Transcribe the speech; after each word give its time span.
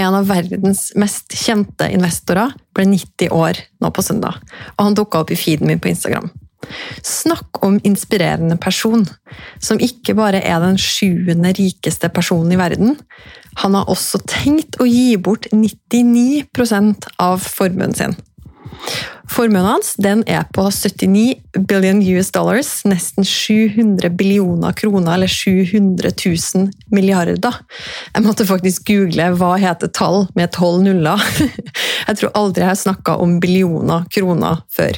en 0.00 0.16
av 0.18 0.28
verdens 0.30 0.90
mest 0.98 1.34
kjente 1.36 1.88
investorer, 1.92 2.54
ble 2.76 2.86
90 2.90 3.34
år 3.36 3.60
nå 3.82 3.90
på 3.94 4.04
søndag, 4.04 4.40
og 4.76 4.86
han 4.86 4.96
dukka 4.98 5.24
opp 5.24 5.32
i 5.34 5.38
feeden 5.38 5.70
min 5.70 5.82
på 5.82 5.92
Instagram. 5.92 6.30
Snakk 7.06 7.62
om 7.64 7.78
inspirerende 7.88 8.56
person, 8.60 9.06
som 9.58 9.80
ikke 9.80 10.14
bare 10.18 10.42
er 10.44 10.60
den 10.62 10.78
sjuende 10.80 11.54
rikeste 11.56 12.10
personen 12.12 12.52
i 12.54 12.60
verden. 12.60 12.98
Han 13.64 13.74
har 13.74 13.88
også 13.90 14.20
tenkt 14.28 14.78
å 14.80 14.86
gi 14.86 15.16
bort 15.18 15.48
99% 15.52 17.08
av 17.18 17.40
formuen 17.42 17.96
sin. 17.96 18.14
Formuen 19.30 19.62
hans 19.64 19.94
er 20.02 20.42
på 20.54 20.64
79 20.74 21.36
billion 21.68 22.00
US 22.16 22.32
dollars, 22.34 22.70
nesten 22.84 23.24
700 23.24 24.10
billioner 24.18 24.74
kroner, 24.74 25.14
eller 25.14 25.30
700 25.30 26.10
000 26.10 26.70
milliarder. 26.90 27.60
Jeg 28.14 28.26
måtte 28.26 28.48
faktisk 28.48 28.90
google 28.90 29.30
hva 29.38 29.54
heter 29.62 29.92
tall 29.94 30.26
med 30.34 30.50
tolv 30.56 30.82
nuller. 30.82 31.22
Jeg 32.08 32.18
tror 32.18 32.32
aldri 32.34 32.64
jeg 32.64 32.72
har 32.72 32.78
snakka 32.80 33.12
om 33.22 33.36
billioner 33.38 34.02
kroner 34.10 34.64
før. 34.72 34.96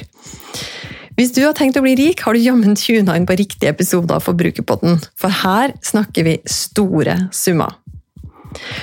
Hvis 1.13 1.33
du 1.35 1.43
har 1.43 1.53
tenkt 1.53 1.77
å 1.77 1.83
bli 1.85 1.93
rik, 1.99 2.23
har 2.25 2.33
du 2.33 2.41
jammen 2.41 2.73
tuna 2.79 3.19
inn 3.19 3.27
på 3.29 3.35
riktige 3.37 3.69
episoder 3.69 4.17
av 4.17 4.25
Forbrukerpodden, 4.25 4.97
for 5.19 5.43
her 5.43 5.75
snakker 5.85 6.25
vi 6.25 6.39
store 6.49 7.19
summer. 7.35 7.75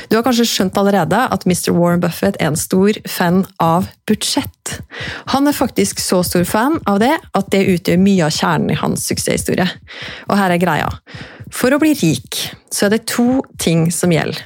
Du 0.09 0.17
har 0.17 0.25
kanskje 0.27 0.47
skjønt 0.49 0.79
allerede 0.81 1.19
at 1.35 1.47
Mr. 1.47 1.73
Warren 1.77 2.03
Buffett 2.03 2.39
er 2.41 2.51
en 2.51 2.59
stor 2.59 2.97
fan 3.09 3.43
av 3.63 3.89
budsjett. 4.11 4.77
Han 5.35 5.49
er 5.49 5.57
faktisk 5.57 6.01
så 6.03 6.23
stor 6.27 6.47
fan 6.49 6.79
av 6.91 7.01
det 7.03 7.13
at 7.37 7.51
det 7.55 7.67
utgjør 7.75 8.01
mye 8.03 8.27
av 8.29 8.35
kjernen 8.35 8.73
i 8.75 8.79
hans 8.81 9.07
suksesshistorie. 9.11 9.69
Og 10.29 10.39
her 10.39 10.55
er 10.55 10.63
greia. 10.63 10.89
For 11.55 11.75
å 11.75 11.81
bli 11.83 11.95
rik 11.99 12.43
så 12.71 12.87
er 12.87 12.97
det 12.97 13.07
to 13.11 13.43
ting 13.63 13.89
som 13.95 14.13
gjelder. 14.15 14.43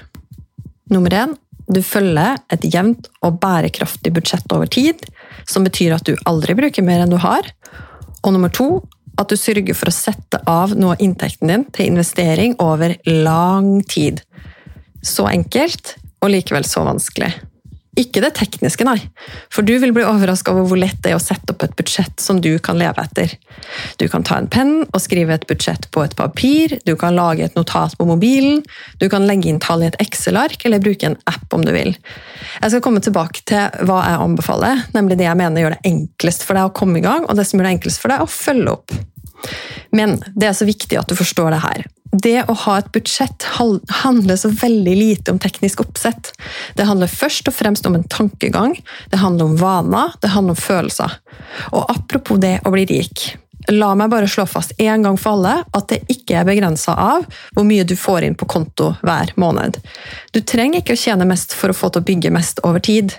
Nummer 0.93 1.15
én 1.17 1.35
du 1.65 1.81
følger 1.81 2.43
et 2.53 2.65
jevnt 2.69 3.09
og 3.25 3.39
bærekraftig 3.41 4.13
budsjett 4.13 4.53
over 4.53 4.69
tid, 4.69 5.01
som 5.49 5.65
betyr 5.65 5.95
at 5.97 6.05
du 6.05 6.13
aldri 6.29 6.57
bruker 6.59 6.85
mer 6.85 7.05
enn 7.05 7.13
du 7.13 7.17
har. 7.23 7.49
Og 8.25 8.35
nummer 8.35 8.53
to 8.53 8.83
at 9.21 9.31
du 9.31 9.39
sørger 9.39 9.77
for 9.79 9.91
å 9.91 9.95
sette 9.95 10.41
av 10.51 10.75
noe 10.77 10.97
av 10.97 11.05
inntekten 11.05 11.51
din 11.51 11.67
til 11.75 11.93
investering 11.93 12.57
over 12.63 12.97
lang 13.07 13.79
tid. 13.89 14.21
Så 15.05 15.29
enkelt, 15.29 15.97
og 16.25 16.33
likevel 16.33 16.65
så 16.69 16.85
vanskelig. 16.87 17.35
Ikke 17.95 18.19
det 18.25 18.33
tekniske, 18.35 18.83
nei, 18.89 18.97
for 19.55 19.63
du 19.63 19.77
vil 19.79 19.93
bli 19.95 20.03
overraska 20.03 20.51
over 20.51 20.65
hvor 20.67 20.79
lett 20.81 20.99
det 21.05 21.13
er 21.13 21.19
å 21.19 21.23
sette 21.23 21.53
opp 21.53 21.63
et 21.63 21.77
budsjett 21.79 22.19
som 22.19 22.41
du 22.43 22.57
kan 22.59 22.79
leve 22.81 23.05
etter. 23.05 23.37
Du 24.01 24.09
kan 24.11 24.25
ta 24.27 24.41
en 24.41 24.49
penn 24.51 24.73
og 24.89 24.99
skrive 25.03 25.37
et 25.37 25.47
budsjett 25.47 25.87
på 25.95 26.03
et 26.03 26.17
papir, 26.19 26.75
du 26.89 26.97
kan 26.99 27.15
lage 27.15 27.47
et 27.47 27.55
notat 27.55 27.95
på 27.95 28.09
mobilen, 28.09 28.65
du 28.99 29.07
kan 29.13 29.29
legge 29.29 29.53
inn 29.53 29.63
tall 29.63 29.85
i 29.85 29.93
et 29.93 30.01
Excel-ark, 30.03 30.67
eller 30.67 30.83
bruke 30.83 31.07
en 31.07 31.19
app 31.31 31.55
om 31.55 31.63
du 31.63 31.71
vil. 31.77 31.95
Jeg 32.59 32.75
skal 32.75 32.83
komme 32.83 33.05
tilbake 33.05 33.45
til 33.47 33.87
hva 33.87 34.01
jeg 34.09 34.23
anbefaler, 34.27 34.87
nemlig 34.97 35.21
det 35.21 35.29
jeg 35.29 35.39
mener 35.45 35.63
gjør 35.63 35.77
det 35.77 35.93
enklest 35.95 36.49
for 36.49 36.59
deg 36.59 36.73
å 36.73 36.75
komme 36.75 36.99
i 36.99 37.07
gang, 37.07 37.29
og 37.29 37.39
det 37.39 37.47
som 37.47 37.61
gjør 37.61 37.71
det 37.71 37.77
enklest 37.77 38.03
for 38.03 38.11
deg 38.11 38.27
å 38.27 38.33
følge 38.33 38.75
opp. 38.75 38.97
Men 39.95 40.19
det 40.35 40.51
er 40.51 40.59
så 40.59 40.67
viktig 40.67 40.99
at 40.99 41.07
du 41.07 41.15
forstår 41.15 41.55
det 41.55 41.63
her 41.63 41.87
det 42.23 42.45
å 42.49 42.57
ha 42.65 42.79
et 42.79 42.91
budsjett 42.95 43.47
handler 44.03 44.39
så 44.41 44.51
veldig 44.53 44.97
lite 44.99 45.35
om 45.35 45.41
teknisk 45.43 45.83
oppsett. 45.85 46.33
Det 46.79 46.87
handler 46.89 47.11
først 47.11 47.49
og 47.51 47.57
fremst 47.57 47.87
om 47.89 47.97
en 47.99 48.07
tankegang, 48.11 48.77
det 49.11 49.23
handler 49.23 49.51
om 49.51 49.57
vaner, 49.61 50.15
det 50.23 50.35
handler 50.35 50.57
om 50.57 50.61
følelser. 50.61 51.19
Og 51.73 51.89
apropos 51.91 52.41
det 52.43 52.59
å 52.65 52.75
bli 52.75 52.87
rik. 52.91 53.33
La 53.73 53.95
meg 53.97 54.11
bare 54.13 54.29
slå 54.29 54.45
fast 54.49 54.75
en 54.83 55.07
gang 55.07 55.17
for 55.21 55.39
alle 55.39 55.55
at 55.73 55.89
det 55.89 56.03
ikke 56.13 56.37
er 56.41 56.49
begrensa 56.49 56.93
av 57.01 57.25
hvor 57.57 57.65
mye 57.65 57.87
du 57.89 57.95
får 57.97 58.27
inn 58.27 58.37
på 58.37 58.49
konto 58.51 58.91
hver 59.01 59.33
måned. 59.41 59.79
Du 60.37 60.43
trenger 60.45 60.83
ikke 60.83 60.97
å 60.97 61.01
tjene 61.01 61.29
mest 61.29 61.57
for 61.57 61.73
å 61.73 61.77
få 61.77 61.89
til 61.93 62.03
å 62.03 62.09
bygge 62.11 62.33
mest 62.35 62.61
over 62.67 62.83
tid. 62.85 63.15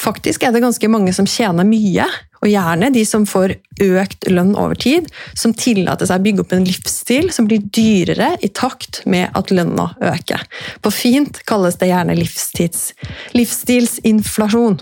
Faktisk 0.00 0.46
er 0.46 0.54
det 0.54 0.62
ganske 0.62 0.90
mange 0.92 1.12
som 1.16 1.26
tjener 1.28 1.66
mye, 1.66 2.06
og 2.40 2.48
gjerne 2.48 2.88
de 2.94 3.02
som 3.04 3.26
får 3.28 3.52
økt 3.84 4.24
lønn 4.32 4.54
over 4.56 4.74
tid, 4.80 5.04
som 5.36 5.52
tillater 5.56 6.06
seg 6.08 6.20
å 6.20 6.22
bygge 6.24 6.40
opp 6.44 6.52
en 6.56 6.64
livsstil 6.64 7.30
som 7.34 7.46
blir 7.48 7.60
dyrere 7.68 8.36
i 8.40 8.48
takt 8.48 9.02
med 9.10 9.28
at 9.36 9.50
lønna 9.52 9.94
øker. 10.00 10.40
På 10.80 10.90
fint 10.94 11.42
kalles 11.48 11.76
det 11.80 11.88
gjerne 11.90 12.16
livsstilsinflasjon. 12.16 14.78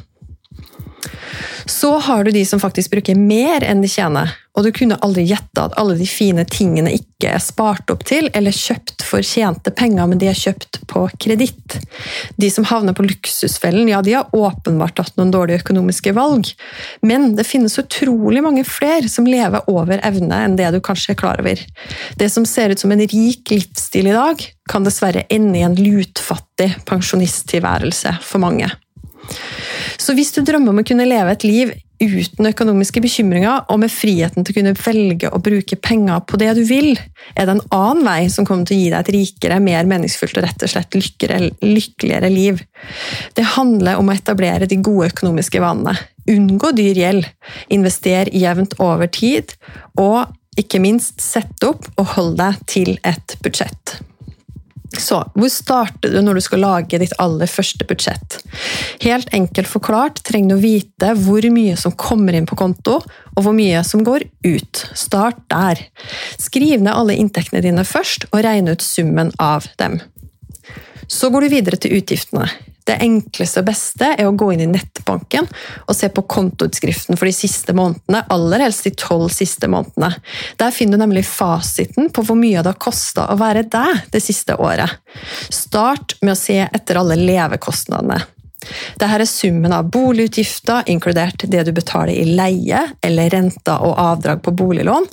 Så 1.68 1.98
har 1.98 2.24
du 2.24 2.30
de 2.30 2.44
som 2.46 2.60
faktisk 2.60 2.90
bruker 2.90 3.18
mer 3.18 3.64
enn 3.66 3.82
de 3.84 3.88
tjener, 3.90 4.30
og 4.56 4.64
du 4.64 4.72
kunne 4.74 4.96
aldri 5.04 5.26
gjette 5.28 5.62
at 5.62 5.74
alle 5.78 5.94
de 5.98 6.06
fine 6.08 6.42
tingene 6.48 6.90
ikke 6.96 7.28
er 7.34 7.42
spart 7.42 7.90
opp 7.92 8.06
til 8.08 8.30
eller 8.34 8.54
kjøpt 8.54 9.04
for 9.06 9.22
tjente 9.26 9.70
penger, 9.76 10.08
men 10.08 10.18
de 10.18 10.30
er 10.30 10.38
kjøpt 10.38 10.80
på 10.90 11.04
kreditt. 11.20 11.76
De 12.40 12.50
som 12.50 12.66
havner 12.66 12.96
på 12.96 13.04
luksusfellen, 13.06 13.90
ja, 13.90 14.00
de 14.02 14.16
har 14.16 14.34
åpenbart 14.34 14.96
tatt 14.98 15.14
noen 15.20 15.30
dårlige 15.34 15.62
økonomiske 15.62 16.14
valg, 16.16 16.50
men 17.06 17.34
det 17.38 17.46
finnes 17.46 17.78
utrolig 17.78 18.42
mange 18.44 18.64
flere 18.66 19.10
som 19.12 19.28
lever 19.28 19.68
over 19.70 20.02
evne 20.08 20.42
enn 20.46 20.58
det 20.58 20.72
du 20.74 20.80
kanskje 20.84 21.14
er 21.14 21.20
klar 21.20 21.44
over. 21.44 21.62
Det 22.18 22.32
som 22.32 22.48
ser 22.48 22.72
ut 22.72 22.82
som 22.82 22.94
en 22.94 23.04
rik 23.04 23.54
livsstil 23.54 24.10
i 24.10 24.16
dag, 24.16 24.42
kan 24.68 24.84
dessverre 24.84 25.28
ende 25.30 25.60
i 25.60 25.66
en 25.68 25.78
lutfattig 25.78 26.72
pensjonisttilværelse 26.88 28.18
for 28.24 28.42
mange. 28.42 28.72
Så 30.08 30.14
hvis 30.16 30.30
du 30.32 30.40
drømmer 30.40 30.72
om 30.72 30.78
å 30.80 30.86
kunne 30.88 31.04
leve 31.04 31.34
et 31.34 31.42
liv 31.44 31.74
uten 32.00 32.46
økonomiske 32.48 33.02
bekymringer, 33.04 33.66
og 33.68 33.82
med 33.82 33.92
friheten 33.92 34.46
til 34.46 34.54
å 34.54 34.56
kunne 34.56 34.72
velge 34.80 35.28
å 35.28 35.40
bruke 35.44 35.76
penger 35.84 36.22
på 36.24 36.38
det 36.40 36.54
du 36.56 36.62
vil, 36.64 36.94
er 37.34 37.44
det 37.44 37.58
en 37.58 37.64
annen 37.76 38.06
vei 38.06 38.30
som 38.32 38.46
kommer 38.48 38.64
til 38.64 38.78
å 38.78 38.80
gi 38.80 38.88
deg 38.94 39.02
et 39.02 39.12
rikere, 39.12 39.60
mer 39.60 39.84
meningsfullt 39.90 40.40
og 40.40 40.46
rett 40.46 40.64
og 40.64 40.72
slett 40.72 40.96
lykkeligere, 40.96 42.32
liv. 42.32 42.64
Det 43.36 43.44
handler 43.58 44.00
om 44.00 44.08
å 44.08 44.16
etablere 44.16 44.70
de 44.70 44.80
gode 44.80 45.10
økonomiske 45.12 45.60
vanene. 45.60 45.98
Unngå 46.32 46.72
dyr 46.78 47.04
gjeld, 47.04 47.28
invester 47.76 48.32
jevnt 48.32 48.78
over 48.80 49.12
tid, 49.12 49.52
og 50.00 50.24
ikke 50.56 50.80
minst 50.80 51.20
sett 51.20 51.68
opp 51.68 51.84
og 51.98 52.14
hold 52.16 52.38
deg 52.40 52.64
til 52.70 52.96
et 53.04 53.36
budsjett. 53.44 53.98
Så 54.96 55.18
hvor 55.36 55.50
starter 55.52 56.14
du 56.14 56.20
når 56.24 56.38
du 56.38 56.42
skal 56.44 56.62
lage 56.64 57.00
ditt 57.00 57.12
aller 57.20 57.50
første 57.50 57.84
budsjett? 57.88 58.38
Helt 59.04 59.28
enkelt 59.36 59.68
forklart 59.68 60.22
trenger 60.24 60.54
du 60.54 60.56
å 60.56 60.62
vite 60.62 61.10
hvor 61.20 61.44
mye 61.52 61.76
som 61.76 61.92
kommer 61.92 62.36
inn 62.38 62.48
på 62.48 62.56
konto, 62.56 62.96
og 63.36 63.44
hvor 63.44 63.56
mye 63.56 63.82
som 63.84 64.04
går 64.06 64.24
ut. 64.46 64.84
Start 64.96 65.42
der. 65.52 65.82
Skriv 66.40 66.80
ned 66.80 66.94
alle 66.94 67.18
inntektene 67.20 67.62
dine 67.64 67.84
først, 67.84 68.30
og 68.32 68.42
regne 68.46 68.74
ut 68.74 68.84
summen 68.84 69.34
av 69.42 69.68
dem. 69.82 70.00
Så 71.08 71.28
går 71.32 71.46
du 71.46 71.52
videre 71.52 71.80
til 71.80 71.98
utgiftene. 72.00 72.48
Det 72.88 72.96
enkleste 73.04 73.60
og 73.60 73.68
beste 73.68 74.12
er 74.14 74.24
å 74.24 74.32
gå 74.38 74.48
inn 74.54 74.64
i 74.64 74.70
nettbanken 74.70 75.48
og 75.84 75.96
se 75.96 76.08
på 76.12 76.24
kontoutskriften 76.30 77.18
for 77.18 77.28
de 77.28 77.34
siste 77.36 77.74
månedene, 77.76 78.24
aller 78.32 78.64
helst 78.64 78.88
de 78.88 78.94
tolv 78.96 79.28
siste 79.34 79.68
månedene. 79.68 80.14
Der 80.60 80.72
finner 80.72 80.96
du 80.96 81.04
nemlig 81.04 81.26
fasiten 81.28 82.08
på 82.14 82.24
hvor 82.24 82.38
mye 82.40 82.62
det 82.62 82.72
har 82.72 82.80
kosta 82.80 83.28
å 83.28 83.36
være 83.40 83.66
deg 83.68 84.08
det 84.14 84.24
siste 84.24 84.56
året. 84.56 84.98
Start 85.52 86.16
med 86.22 86.32
å 86.32 86.40
se 86.40 86.62
etter 86.64 87.00
alle 87.00 87.18
levekostnadene. 87.20 88.22
Dette 88.98 89.06
er 89.14 89.24
summen 89.28 89.72
av 89.72 89.86
boligutgifter, 89.92 90.88
inkludert 90.90 91.44
det 91.46 91.62
du 91.68 91.70
betaler 91.76 92.16
i 92.16 92.24
leie 92.36 92.80
eller 93.04 93.30
renter 93.30 93.84
og 93.86 94.00
avdrag 94.02 94.42
på 94.42 94.52
boliglån, 94.58 95.06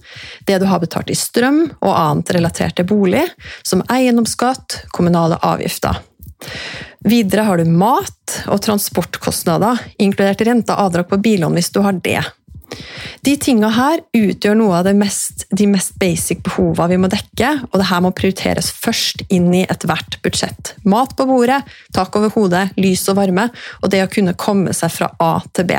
det 0.47 0.57
du 0.59 0.65
har 0.69 0.81
betalt 0.81 1.11
i 1.13 1.17
strøm 1.19 1.61
og 1.75 1.93
annet 1.93 2.33
relatert 2.39 2.79
til 2.79 2.89
bolig, 2.89 3.27
som 3.63 3.85
eiendomsskatt, 3.91 4.81
kommunale 4.95 5.37
avgifter. 5.45 6.01
Videre 7.05 7.45
har 7.45 7.61
du 7.61 7.69
mat 7.69 8.39
og 8.49 8.63
transportkostnader, 8.65 9.77
inkludert 10.01 10.41
rente 10.47 10.73
og 10.73 10.87
avdrag 10.87 11.11
på 11.11 11.21
billån 11.21 11.53
hvis 11.57 11.69
du 11.75 11.83
har 11.85 11.99
det. 12.01 12.23
De 13.25 13.35
tinga 13.41 13.69
her 13.73 14.01
utgjør 14.17 14.57
noe 14.57 14.79
av 14.79 14.89
mest, 14.97 15.45
de 15.53 15.67
mest 15.69 15.93
basic 16.01 16.41
behovene 16.45 16.95
vi 16.95 16.99
må 17.03 17.09
dekke, 17.11 17.51
og 17.69 17.77
det 17.79 17.89
her 17.91 18.01
må 18.03 18.11
prioriteres 18.17 18.71
først 18.73 19.21
inn 19.33 19.51
i 19.53 19.63
ethvert 19.69 20.17
budsjett. 20.25 20.73
Mat 20.89 21.13
på 21.17 21.27
bordet, 21.29 21.61
tak 21.95 22.17
over 22.17 22.33
hodet, 22.33 22.67
lys 22.81 23.05
og 23.13 23.19
varme, 23.21 23.47
og 23.81 23.93
det 23.93 24.01
å 24.03 24.11
kunne 24.11 24.37
komme 24.37 24.73
seg 24.73 24.93
fra 24.93 25.11
A 25.21 25.37
til 25.53 25.69
B. 25.69 25.77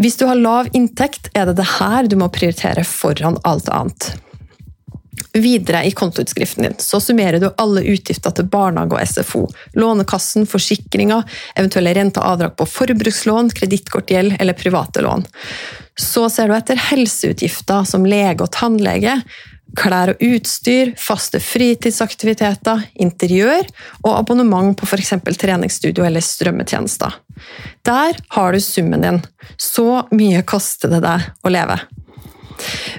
Hvis 0.00 0.18
du 0.20 0.26
har 0.28 0.40
lav 0.40 0.68
inntekt, 0.76 1.30
er 1.32 1.48
det 1.48 1.58
det 1.60 1.70
her 1.78 2.08
du 2.10 2.18
må 2.20 2.28
prioritere 2.34 2.84
foran 2.88 3.40
alt 3.48 3.72
annet. 3.72 4.12
Videre 5.34 5.84
i 5.84 5.90
kontoutskriften 5.90 6.62
din 6.62 6.74
så 6.78 7.00
summerer 7.02 7.40
du 7.42 7.48
alle 7.58 7.82
utgifter 7.90 8.30
til 8.30 8.46
barnehage 8.46 8.94
og 8.94 9.08
SFO, 9.08 9.40
Lånekassen, 9.74 10.46
forsikringer, 10.46 11.24
eventuelle 11.58 11.94
rente 11.96 12.22
og 12.22 12.36
avdrag 12.36 12.54
på 12.60 12.68
forbrukslån, 12.70 13.50
kredittkortgjeld 13.58 14.36
eller 14.38 14.54
private 14.54 15.02
lån. 15.02 15.26
Så 15.98 16.28
ser 16.30 16.48
du 16.48 16.54
etter 16.54 16.78
helseutgifter 16.90 17.82
som 17.88 18.06
lege 18.06 18.46
og 18.46 18.52
tannlege, 18.54 19.16
klær 19.74 20.12
og 20.14 20.22
utstyr, 20.22 20.92
faste 21.00 21.40
fritidsaktiviteter, 21.42 22.86
interiør 23.02 23.66
og 24.04 24.12
abonnement 24.14 24.78
på 24.78 24.86
f.eks. 24.86 25.16
treningsstudio 25.40 26.06
eller 26.06 26.22
strømmetjenester. 26.22 27.18
Der 27.82 28.22
har 28.38 28.54
du 28.54 28.62
summen 28.62 29.02
din. 29.02 29.20
Så 29.58 30.04
mye 30.14 30.46
koster 30.46 30.94
det 30.94 31.02
deg 31.04 31.26
å 31.42 31.52
leve. 31.52 31.80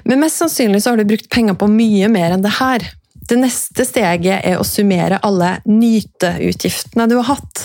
Men 0.05 0.21
mest 0.21 0.41
sannsynlig 0.41 0.83
så 0.83 0.93
har 0.93 1.01
du 1.01 1.07
brukt 1.09 1.31
penger 1.33 1.57
på 1.59 1.69
mye 1.71 2.11
mer 2.11 2.35
enn 2.35 2.45
det 2.45 2.57
her. 2.59 2.85
Det 3.25 3.37
neste 3.41 3.81
steget 3.87 4.43
er 4.45 4.59
å 4.59 4.65
summere 4.67 5.17
alle 5.25 5.55
nyteutgiftene 5.65 7.07
du 7.09 7.15
har 7.17 7.31
hatt. 7.31 7.61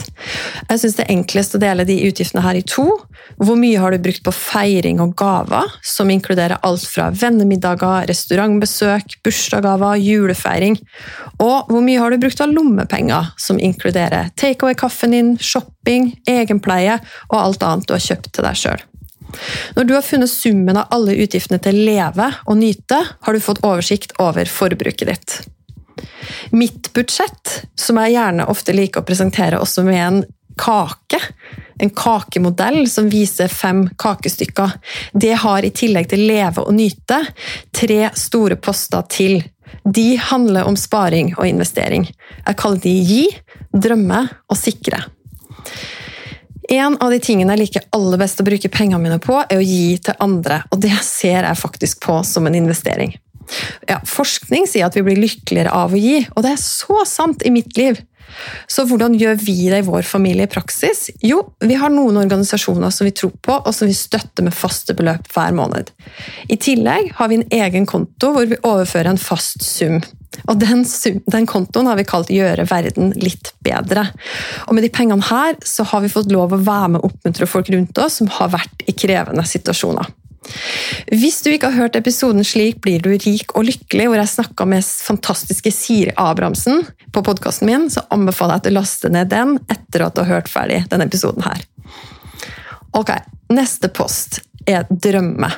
Jeg 0.71 0.81
syns 0.81 0.97
det 0.97 1.05
er 1.05 1.13
enklest 1.13 1.57
å 1.57 1.61
dele 1.61 1.85
de 1.85 1.99
utgiftene 2.07 2.45
her 2.47 2.57
i 2.57 2.65
to. 2.65 2.87
Hvor 3.41 3.59
mye 3.61 3.81
har 3.81 3.93
du 3.93 4.01
brukt 4.01 4.23
på 4.25 4.33
feiring 4.33 5.03
og 5.05 5.13
gaver, 5.21 5.69
som 5.85 6.09
inkluderer 6.13 6.63
alt 6.65 6.87
fra 6.89 7.11
vennemiddager, 7.13 8.09
restaurantbesøk, 8.09 9.19
bursdagsgaver, 9.25 10.01
julefeiring? 10.01 10.79
Og 11.45 11.69
hvor 11.69 11.85
mye 11.85 12.01
har 12.01 12.15
du 12.15 12.23
brukt 12.23 12.41
av 12.41 12.55
lommepenger, 12.57 13.35
som 13.37 13.61
inkluderer 13.61 14.33
takeaway-kaffen 14.41 15.17
din, 15.17 15.35
shopping, 15.37 16.15
egenpleie 16.29 16.97
og 17.29 17.37
alt 17.43 17.69
annet 17.69 17.89
du 17.89 17.99
har 17.99 18.07
kjøpt 18.09 18.33
til 18.33 18.49
deg 18.49 18.65
sjøl? 18.65 18.89
Når 19.77 19.87
du 19.89 19.95
har 19.95 20.07
funnet 20.07 20.31
summen 20.31 20.79
av 20.81 20.91
alle 20.95 21.17
utgiftene 21.23 21.61
til 21.63 21.81
leve 21.87 22.31
og 22.47 22.59
nyte, 22.61 23.01
har 23.21 23.33
du 23.33 23.43
fått 23.45 23.63
oversikt 23.67 24.17
over 24.23 24.51
forbruket 24.51 25.11
ditt. 25.11 25.41
Mitt 26.51 26.93
budsjett, 26.97 27.63
som 27.79 27.99
jeg 28.01 28.17
gjerne 28.17 28.49
ofte 28.51 28.75
liker 28.77 29.03
å 29.03 29.09
presentere 29.09 29.61
også 29.61 29.85
med 29.87 30.01
en 30.01 30.23
kake, 30.61 31.21
en 31.81 31.93
kakemodell 31.97 32.83
som 32.91 33.09
viser 33.09 33.49
fem 33.49 33.87
kakestykker, 33.99 34.75
det 35.13 35.33
har 35.45 35.65
i 35.65 35.73
tillegg 35.73 36.11
til 36.11 36.27
leve 36.29 36.65
og 36.67 36.77
nyte 36.77 37.23
tre 37.77 38.11
store 38.17 38.59
poster 38.61 39.07
til. 39.13 39.41
De 39.85 40.17
handler 40.21 40.69
om 40.69 40.77
sparing 40.77 41.33
og 41.39 41.47
investering. 41.49 42.05
Jeg 42.45 42.59
kaller 42.61 42.83
de 42.85 42.93
gi, 43.07 43.25
drømme 43.73 44.27
og 44.51 44.59
sikre. 44.59 45.05
En 46.71 46.95
av 47.03 47.11
de 47.11 47.19
tingene 47.19 47.57
jeg 47.57 47.65
liker 47.65 47.89
aller 47.97 48.21
best 48.21 48.39
å 48.39 48.47
bruke 48.47 48.71
pengene 48.71 49.03
mine 49.03 49.19
på, 49.23 49.41
er 49.43 49.59
å 49.59 49.65
gi 49.65 49.97
til 50.07 50.15
andre, 50.23 50.63
og 50.71 50.79
det 50.85 50.95
ser 51.03 51.43
jeg 51.43 51.59
faktisk 51.59 52.05
på 52.05 52.21
som 52.27 52.47
en 52.47 52.55
investering. 52.55 53.17
Ja, 53.89 53.99
forskning 54.07 54.69
sier 54.71 54.87
at 54.87 54.95
vi 54.95 55.03
blir 55.03 55.19
lykkeligere 55.19 55.73
av 55.75 55.97
å 55.97 55.99
gi, 55.99 56.21
og 56.37 56.47
det 56.47 56.55
er 56.55 56.63
så 56.63 57.03
sant 57.09 57.43
i 57.43 57.51
mitt 57.51 57.75
liv. 57.79 57.99
Så 58.71 58.85
hvordan 58.87 59.17
gjør 59.19 59.41
vi 59.43 59.57
det 59.73 59.81
i 59.83 59.87
vår 59.89 60.07
familie 60.07 60.47
i 60.47 60.53
praksis? 60.53 61.09
Jo, 61.27 61.43
vi 61.59 61.75
har 61.81 61.91
noen 61.91 62.21
organisasjoner 62.21 62.95
som 62.95 63.09
vi 63.09 63.15
tror 63.19 63.35
på, 63.43 63.57
og 63.59 63.75
som 63.75 63.91
vi 63.91 63.97
støtter 63.97 64.47
med 64.47 64.55
faste 64.55 64.95
beløp 64.95 65.27
hver 65.35 65.57
måned. 65.57 65.91
I 66.47 66.61
tillegg 66.61 67.11
har 67.19 67.33
vi 67.33 67.41
en 67.41 67.49
egen 67.65 67.91
konto 67.91 68.31
hvor 68.37 68.47
vi 68.47 68.61
overfører 68.63 69.11
en 69.11 69.21
fast 69.21 69.67
sum 69.67 69.99
og 70.47 70.61
den, 70.61 70.85
den, 71.27 71.47
kontoen 71.51 71.89
har 71.91 71.99
vi 71.99 72.07
kalt 72.07 72.31
'Gjøre 72.31 72.69
verden 72.71 73.13
litt 73.19 73.53
bedre'. 73.67 74.07
Og 74.69 74.77
med 74.77 74.87
de 74.87 74.93
pengene 74.95 75.27
her 75.27 75.59
så 75.67 75.85
har 75.91 76.05
vi 76.05 76.13
fått 76.13 76.31
lov 76.33 76.55
å 76.55 76.63
være 76.63 76.93
med 76.95 77.01
og 77.01 77.11
oppmuntre 77.11 77.49
folk 77.51 77.71
rundt 77.75 77.99
oss 77.99 78.21
som 78.21 78.31
har 78.39 78.53
vært 78.55 78.85
i 78.87 78.95
krevende 78.95 79.45
situasjoner. 79.47 80.07
Hvis 81.13 81.43
du 81.45 81.51
ikke 81.51 81.69
har 81.71 81.83
hørt 81.83 81.99
episoden 81.99 82.47
'Slik 82.47 82.81
blir 82.81 83.03
du 83.03 83.11
rik 83.11 83.57
og 83.57 83.67
lykkelig', 83.67 84.07
hvor 84.07 84.23
jeg 84.23 84.35
snakka 84.37 84.67
med 84.67 84.85
fantastiske 84.85 85.73
Siri 85.75 86.15
Abrahamsen 86.17 86.87
på 87.13 87.25
podkasten 87.27 87.67
min, 87.67 87.91
så 87.91 88.07
anbefaler 88.11 88.55
jeg 88.55 88.63
at 88.63 88.71
du 88.71 88.77
laster 88.79 89.11
ned 89.11 89.29
den 89.29 89.59
etter 89.69 90.07
at 90.07 90.15
du 90.15 90.23
har 90.23 90.41
hørt 90.41 90.49
ferdig 90.49 90.87
denne 90.89 91.11
episoden 91.11 91.43
her. 91.43 91.67
Ok, 92.95 93.11
Neste 93.51 93.89
post 93.91 94.41
er 94.69 94.87
drømme. 94.91 95.51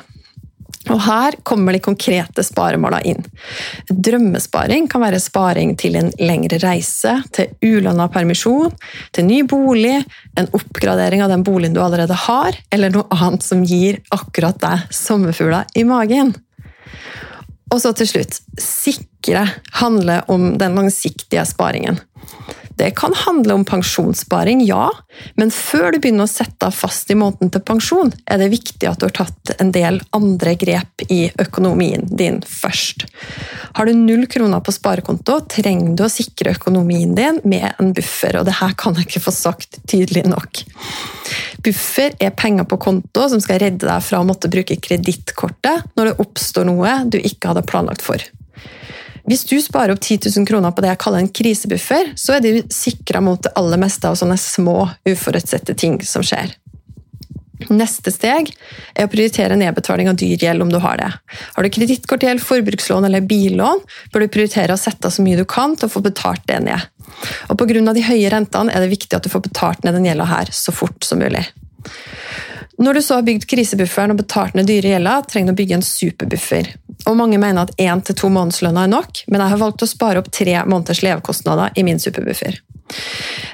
Og 0.91 0.99
Her 1.05 1.37
kommer 1.47 1.75
de 1.75 1.79
konkrete 1.83 2.43
sparemåla 2.43 2.99
inn. 3.07 3.21
Drømmesparing 3.87 4.89
kan 4.91 5.03
være 5.05 5.21
sparing 5.23 5.75
til 5.79 5.95
en 5.99 6.11
lengre 6.19 6.59
reise, 6.63 7.15
til 7.31 7.53
ulønna 7.63 8.09
permisjon, 8.11 8.73
til 9.15 9.27
ny 9.29 9.41
bolig, 9.47 9.95
en 10.39 10.49
oppgradering 10.51 11.23
av 11.23 11.31
den 11.31 11.45
boligen 11.47 11.77
du 11.77 11.81
allerede 11.83 12.17
har, 12.25 12.57
eller 12.73 12.91
noe 12.91 13.07
annet 13.15 13.45
som 13.45 13.63
gir 13.67 14.01
akkurat 14.11 14.59
deg 14.63 14.87
sommerfugla 14.91 15.63
i 15.79 15.85
magen. 15.87 16.33
Og 17.71 17.79
så 17.81 17.93
til 17.97 18.09
slutt 18.09 18.41
sikre 18.61 19.47
handler 19.79 20.27
om 20.31 20.51
den 20.59 20.75
langsiktige 20.77 21.45
sparingen. 21.47 21.97
Det 22.75 22.91
kan 22.97 23.13
handle 23.13 23.53
om 23.53 23.65
pensjonssparing, 23.65 24.63
ja, 24.65 24.87
men 25.35 25.51
før 25.53 25.93
du 25.93 25.99
begynner 26.01 26.25
å 26.25 26.31
sette 26.31 26.67
av 26.67 26.75
fast 26.75 27.11
i 27.13 27.17
måneden 27.17 27.51
til 27.53 27.63
pensjon, 27.65 28.11
er 28.25 28.41
det 28.41 28.49
viktig 28.53 28.89
at 28.89 29.01
du 29.01 29.07
har 29.07 29.15
tatt 29.19 29.53
en 29.61 29.71
del 29.75 29.99
andre 30.15 30.55
grep 30.59 31.05
i 31.13 31.27
økonomien 31.41 32.07
din 32.09 32.41
først. 32.47 33.05
Har 33.77 33.89
du 33.89 33.93
null 33.97 34.25
kroner 34.31 34.63
på 34.65 34.73
sparekonto, 34.73 35.39
trenger 35.53 35.95
du 35.97 36.05
å 36.07 36.11
sikre 36.11 36.55
økonomien 36.57 37.13
din 37.17 37.39
med 37.43 37.69
en 37.77 37.93
buffer, 37.93 38.39
og 38.39 38.49
det 38.49 38.57
her 38.59 38.73
kan 38.79 38.97
jeg 38.97 39.09
ikke 39.09 39.25
få 39.27 39.35
sagt 39.35 39.81
tydelig 39.89 40.25
nok. 40.29 40.63
Buffer 41.63 42.15
er 42.19 42.35
penger 42.35 42.67
på 42.67 42.79
konto 42.81 43.27
som 43.31 43.41
skal 43.43 43.61
redde 43.63 43.87
deg 43.87 44.03
fra 44.03 44.19
å 44.19 44.27
måtte 44.27 44.51
bruke 44.51 44.79
kredittkortet 44.81 45.93
når 45.97 46.09
det 46.09 46.19
oppstår 46.23 46.67
noe 46.67 47.03
du 47.07 47.21
ikke 47.21 47.53
hadde 47.53 47.67
planlagt 47.69 48.03
for. 48.03 48.23
Hvis 49.29 49.45
du 49.47 49.55
sparer 49.63 49.93
opp 49.93 50.01
10 50.03 50.27
000 50.35 50.47
kroner 50.47 50.73
på 50.75 50.83
det 50.83 50.89
jeg 50.91 50.99
kaller 51.03 51.23
en 51.23 51.31
krisebuffer, 51.31 52.11
så 52.19 52.35
er 52.37 52.43
du 52.43 52.73
sikra 52.73 53.21
mot 53.23 53.39
det 53.43 53.53
aller 53.59 53.79
meste 53.79 54.09
av 54.09 54.17
sånne 54.19 54.35
små, 54.39 54.89
uforutsette 55.07 55.75
ting 55.79 56.01
som 56.03 56.25
skjer. 56.27 56.51
Neste 57.71 58.11
steg 58.11 58.49
er 58.51 59.07
å 59.07 59.11
prioritere 59.11 59.55
nedbetaling 59.55 60.09
av 60.11 60.17
dyr 60.19 60.41
gjeld 60.41 60.65
om 60.65 60.71
du 60.73 60.79
har 60.83 60.99
det. 60.99 61.09
Har 61.55 61.63
du 61.63 61.71
kredittkortgjeld, 61.71 62.43
forbrukslån 62.43 63.07
eller 63.07 63.23
billån, 63.23 63.83
bør 64.11 64.25
du 64.25 64.33
prioritere 64.33 64.75
å 64.75 64.81
sette 64.81 65.07
av 65.07 65.15
så 65.15 65.23
mye 65.23 65.39
du 65.39 65.45
kan 65.47 65.77
til 65.77 65.87
å 65.87 65.93
få 65.93 66.03
betalt 66.03 66.43
det 66.49 66.59
ned. 66.65 66.89
Og 67.47 67.55
Pga. 67.59 67.93
de 67.93 68.03
høye 68.03 68.31
rentene 68.33 68.73
er 68.73 68.83
det 68.83 68.91
viktig 68.91 69.15
at 69.15 69.23
du 69.23 69.31
får 69.31 69.47
betalt 69.47 69.85
ned 69.85 69.95
den 69.95 70.09
gjelda 70.09 70.27
her 70.27 70.51
så 70.51 70.75
fort 70.75 71.07
som 71.07 71.23
mulig. 71.23 71.45
Når 72.83 72.93
du 72.93 73.01
så 73.01 73.15
har 73.15 73.23
bygd 73.23 73.45
krisebufferen 73.47 74.11
og 74.11 74.19
betalt 74.19 74.57
ned 74.57 74.67
dyre 74.67 74.89
gjelda, 74.91 75.21
trenger 75.29 75.53
du 75.53 75.55
å 75.55 75.59
bygge 75.61 75.75
en 75.77 75.85
superbuffer. 75.87 76.71
Og 77.07 77.15
Mange 77.15 77.39
mener 77.39 77.63
at 77.63 77.75
én 77.79 78.01
til 78.03 78.17
to 78.19 78.29
månedslønner 78.33 78.87
er 78.87 78.91
nok, 78.91 79.23
men 79.31 79.39
jeg 79.39 79.53
har 79.53 79.61
valgt 79.61 79.85
å 79.85 79.87
spare 79.87 80.19
opp 80.19 80.27
tre 80.33 80.57
måneders 80.67 81.03
levekostnader 81.05 81.77
i 81.79 81.85
min 81.87 82.01
superbuffer. 82.01 82.59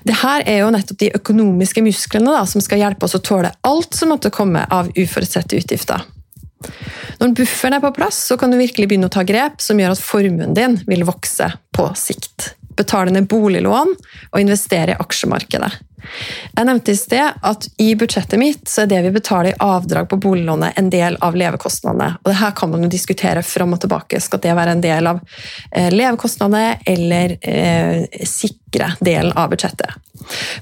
Dette 0.07 0.33
er 0.50 0.63
jo 0.63 0.71
nettopp 0.74 1.01
de 1.03 1.12
økonomiske 1.19 1.83
musklene 1.86 2.33
da, 2.33 2.41
som 2.50 2.63
skal 2.63 2.81
hjelpe 2.81 3.05
oss 3.05 3.17
å 3.19 3.24
tåle 3.24 3.53
alt 3.69 3.98
som 3.98 4.09
måtte 4.13 4.33
komme 4.33 4.65
av 4.65 4.89
uforutsette 4.98 5.59
utgifter. 5.62 6.07
Når 7.19 7.36
bufferen 7.38 7.77
er 7.77 7.83
på 7.83 7.93
plass, 7.95 8.24
så 8.31 8.38
kan 8.39 8.51
du 8.51 8.57
virkelig 8.59 8.89
begynne 8.89 9.12
å 9.12 9.13
ta 9.13 9.25
grep 9.27 9.62
som 9.62 9.79
gjør 9.79 9.93
at 9.93 10.03
formuen 10.03 10.57
din 10.57 10.79
vil 10.89 11.05
vokse 11.07 11.51
på 11.75 11.86
sikt. 12.00 12.55
Betale 12.79 13.13
ned 13.13 13.27
boliglån 13.31 13.93
og 14.31 14.41
investere 14.41 14.95
i 14.95 15.00
aksjemarkedet. 15.03 15.71
Jeg 16.55 16.67
nevnte 16.67 16.93
i 16.93 16.98
sted 16.98 17.39
at 17.45 17.67
i 17.81 17.91
budsjettet 18.00 18.39
mitt 18.39 18.69
så 18.69 18.83
er 18.83 18.91
det 18.91 19.01
vi 19.05 19.13
betaler 19.15 19.51
i 19.51 19.59
avdrag 19.63 20.09
på 20.09 20.19
boliglånet, 20.21 20.77
en 20.79 20.89
del 20.91 21.17
av 21.25 21.38
levekostnadene. 21.38 22.12
Og 22.24 22.31
det 22.31 22.38
her 22.39 22.53
kan 22.57 22.71
man 22.71 22.86
jo 22.86 22.91
diskutere 22.91 23.43
fram 23.45 23.75
og 23.75 23.81
tilbake. 23.83 24.21
Skal 24.24 24.41
det 24.43 24.55
være 24.57 24.77
en 24.77 24.83
del 24.83 25.09
av 25.12 25.21
eh, 25.71 25.89
levekostnadene 25.93 26.79
eller 26.89 27.36
eh, 27.41 28.24
sikre 28.27 28.93
delen 29.03 29.36
av 29.36 29.51
budsjettet? 29.53 29.98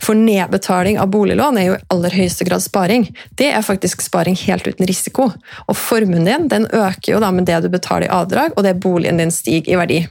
For 0.03 0.17
nedbetaling 0.17 0.99
av 1.01 1.09
boliglån 1.13 1.57
er 1.57 1.69
jo 1.69 1.77
i 1.77 1.85
aller 1.93 2.13
høyeste 2.13 2.45
grad 2.47 2.63
sparing. 2.63 3.07
Det 3.39 3.49
er 3.51 3.65
faktisk 3.65 4.03
sparing 4.05 4.37
helt 4.45 4.67
uten 4.67 4.87
risiko. 4.89 5.31
Og 5.65 5.77
formuen 5.77 6.27
din 6.27 6.49
den 6.51 6.69
øker 6.69 7.15
jo 7.15 7.23
da 7.23 7.31
med 7.33 7.49
det 7.49 7.63
du 7.65 7.71
betaler 7.73 8.07
i 8.07 8.13
avdrag, 8.13 8.53
og 8.55 8.67
det 8.67 8.77
boligen 8.83 9.21
din 9.21 9.33
stiger 9.33 9.73
i 9.73 9.81
verdi. 9.81 10.05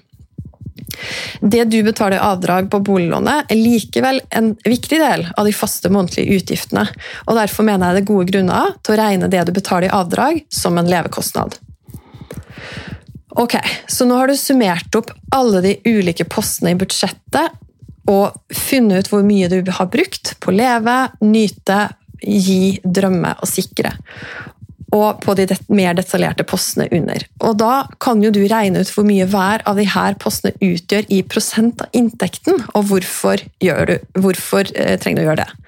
Det 1.40 1.64
du 1.70 1.78
betaler 1.86 2.22
avdrag 2.22 2.70
på 2.72 2.80
boliglånet, 2.84 3.50
er 3.50 3.60
likevel 3.60 4.20
en 4.30 4.54
viktig 4.64 5.00
del 5.00 5.26
av 5.36 5.48
de 5.48 5.54
faste 5.56 5.90
månedlige 5.92 6.40
utgiftene, 6.40 6.86
og 7.26 7.38
derfor 7.38 7.66
mener 7.68 7.90
jeg 7.90 7.98
det 7.98 8.04
er 8.04 8.10
gode 8.12 8.30
grunner 8.32 8.74
til 8.82 8.94
å 8.94 9.00
regne 9.00 9.30
det 9.32 9.44
du 9.46 9.54
betaler 9.56 9.88
i 9.90 9.94
avdrag, 9.96 10.42
som 10.52 10.78
en 10.78 10.90
levekostnad. 10.90 11.58
Ok, 13.36 13.58
Så 13.86 14.06
nå 14.08 14.16
har 14.16 14.30
du 14.30 14.36
summert 14.36 14.94
opp 14.96 15.10
alle 15.34 15.60
de 15.60 15.74
ulike 15.84 16.24
postene 16.24 16.72
i 16.72 16.78
budsjettet 16.78 17.52
og 18.08 18.38
funnet 18.54 19.04
ut 19.04 19.10
hvor 19.12 19.26
mye 19.26 19.50
du 19.50 19.60
har 19.76 19.90
brukt 19.92 20.36
på 20.40 20.54
leve, 20.54 20.94
nyte, 21.20 21.80
gi, 22.22 22.78
drømme 22.80 23.34
og 23.42 23.50
sikre 23.50 23.92
og 24.94 25.20
på 25.24 25.34
de 25.38 25.46
det 25.50 25.58
mer 25.72 25.96
detaljerte 25.98 26.46
postene 26.46 26.86
under. 26.94 27.26
Og 27.42 27.58
Da 27.58 27.86
kan 28.02 28.22
jo 28.22 28.30
du 28.34 28.44
regne 28.46 28.82
ut 28.82 28.92
hvor 28.94 29.06
mye 29.08 29.26
hver 29.30 29.64
av 29.66 29.80
de 29.80 29.86
her 29.90 30.16
postene 30.22 30.54
utgjør 30.62 31.10
i 31.12 31.22
prosent 31.26 31.82
av 31.82 31.92
inntekten, 31.96 32.62
og 32.74 32.88
hvorfor, 32.92 33.42
du, 33.60 33.96
hvorfor 34.20 34.70
eh, 34.74 34.96
trenger 35.00 35.22
du 35.22 35.26
å 35.26 35.30
gjøre 35.30 35.44
det? 35.44 35.60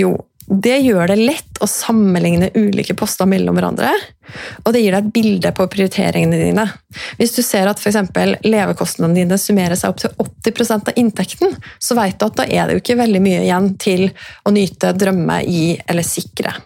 Jo, 0.00 0.16
Det 0.48 0.78
gjør 0.80 1.10
det 1.10 1.18
lett 1.20 1.58
å 1.60 1.66
sammenligne 1.68 2.48
ulike 2.54 2.94
poster 2.96 3.28
mellom 3.28 3.58
hverandre, 3.58 3.90
og 4.64 4.72
det 4.72 4.80
gir 4.80 4.94
deg 4.94 5.02
et 5.04 5.12
bilde 5.12 5.50
på 5.52 5.66
prioriteringene 5.68 6.38
dine. 6.40 6.64
Hvis 7.18 7.34
du 7.36 7.42
ser 7.44 7.68
at 7.68 7.82
f.eks. 7.82 7.98
levekostnadene 8.46 9.18
dine 9.18 9.36
summerer 9.36 9.76
seg 9.76 9.92
opp 9.92 10.00
til 10.00 10.14
80% 10.24 10.88
av 10.88 11.02
inntekten, 11.02 11.52
så 11.76 11.98
vet 12.00 12.16
du 12.16 12.24
at 12.30 12.40
da 12.40 12.48
er 12.48 12.64
det 12.64 12.78
jo 12.78 12.82
ikke 12.84 12.96
veldig 13.02 13.22
mye 13.26 13.44
igjen 13.44 13.70
til 13.76 14.08
å 14.48 14.54
nyte, 14.56 14.94
drømme 14.96 15.42
i 15.44 15.62
eller 15.84 16.06
sikre. 16.06 16.56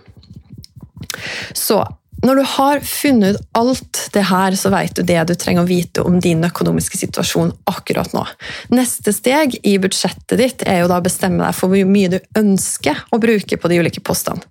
Så 1.57 1.81
når 2.23 2.39
du 2.39 2.43
har 2.47 2.81
funnet 2.87 3.37
alt 3.59 3.99
det 4.15 4.23
her, 4.29 4.55
så 4.55 4.71
vet 4.71 4.95
du 4.95 5.03
det 5.07 5.19
du 5.27 5.33
trenger 5.35 5.65
å 5.65 5.69
vite 5.69 6.05
om 6.07 6.21
din 6.23 6.45
økonomiske 6.47 7.01
situasjon 7.01 7.51
akkurat 7.71 8.13
nå. 8.15 8.23
Neste 8.71 9.11
steg 9.15 9.57
i 9.67 9.75
budsjettet 9.83 10.39
ditt 10.39 10.63
er 10.63 10.83
jo 10.83 10.91
da 10.93 11.01
å 11.01 11.05
bestemme 11.05 11.43
deg 11.43 11.57
for 11.59 11.73
hvor 11.73 11.91
mye 11.91 12.13
du 12.13 12.19
ønsker 12.39 13.01
å 13.11 13.19
bruke 13.23 13.59
på 13.59 13.71
de 13.73 13.81
ulike 13.83 14.05
postene. 14.07 14.45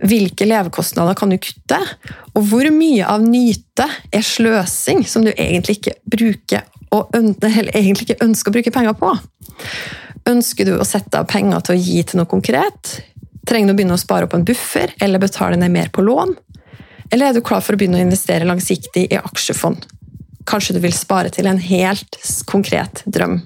Hvilke 0.00 0.48
levekostnader 0.48 1.18
kan 1.18 1.34
du 1.34 1.36
kutte, 1.36 1.82
og 2.32 2.48
hvor 2.48 2.70
mye 2.72 3.04
av 3.04 3.26
nyte 3.26 3.88
er 4.08 4.24
sløsing 4.24 5.04
som 5.04 5.28
du 5.28 5.34
egentlig 5.34 5.82
ikke, 5.82 5.98
bruker, 6.08 6.64
egentlig 7.74 8.08
ikke 8.08 8.24
ønsker 8.24 8.48
å 8.48 8.56
bruke 8.56 8.72
penger 8.72 8.96
på? 8.96 9.12
Ønsker 10.30 10.70
du 10.70 10.78
å 10.78 10.88
sette 10.88 11.20
av 11.20 11.28
penger 11.28 11.66
til 11.66 11.76
å 11.76 11.82
gi 11.84 12.00
til 12.00 12.22
noe 12.22 12.30
konkret? 12.30 12.96
Trenger 13.44 13.70
du 13.70 13.74
å 13.74 13.78
begynne 13.78 13.96
å 13.98 14.00
spare 14.00 14.28
opp 14.28 14.36
en 14.36 14.46
buffer, 14.46 14.94
eller 15.04 15.22
betale 15.22 15.58
ned 15.60 15.72
mer 15.74 15.90
på 15.92 16.04
lån? 16.04 16.34
Eller 17.12 17.28
er 17.28 17.36
du 17.36 17.44
klar 17.44 17.62
for 17.64 17.76
å 17.76 17.80
begynne 17.80 18.00
å 18.00 18.04
investere 18.04 18.48
langsiktig 18.48 19.08
i 19.10 19.20
aksjefond? 19.20 19.84
Kanskje 20.48 20.76
du 20.76 20.84
vil 20.84 20.96
spare 20.96 21.32
til 21.32 21.48
en 21.48 21.60
helt 21.60 22.18
konkret 22.48 23.04
drøm. 23.06 23.42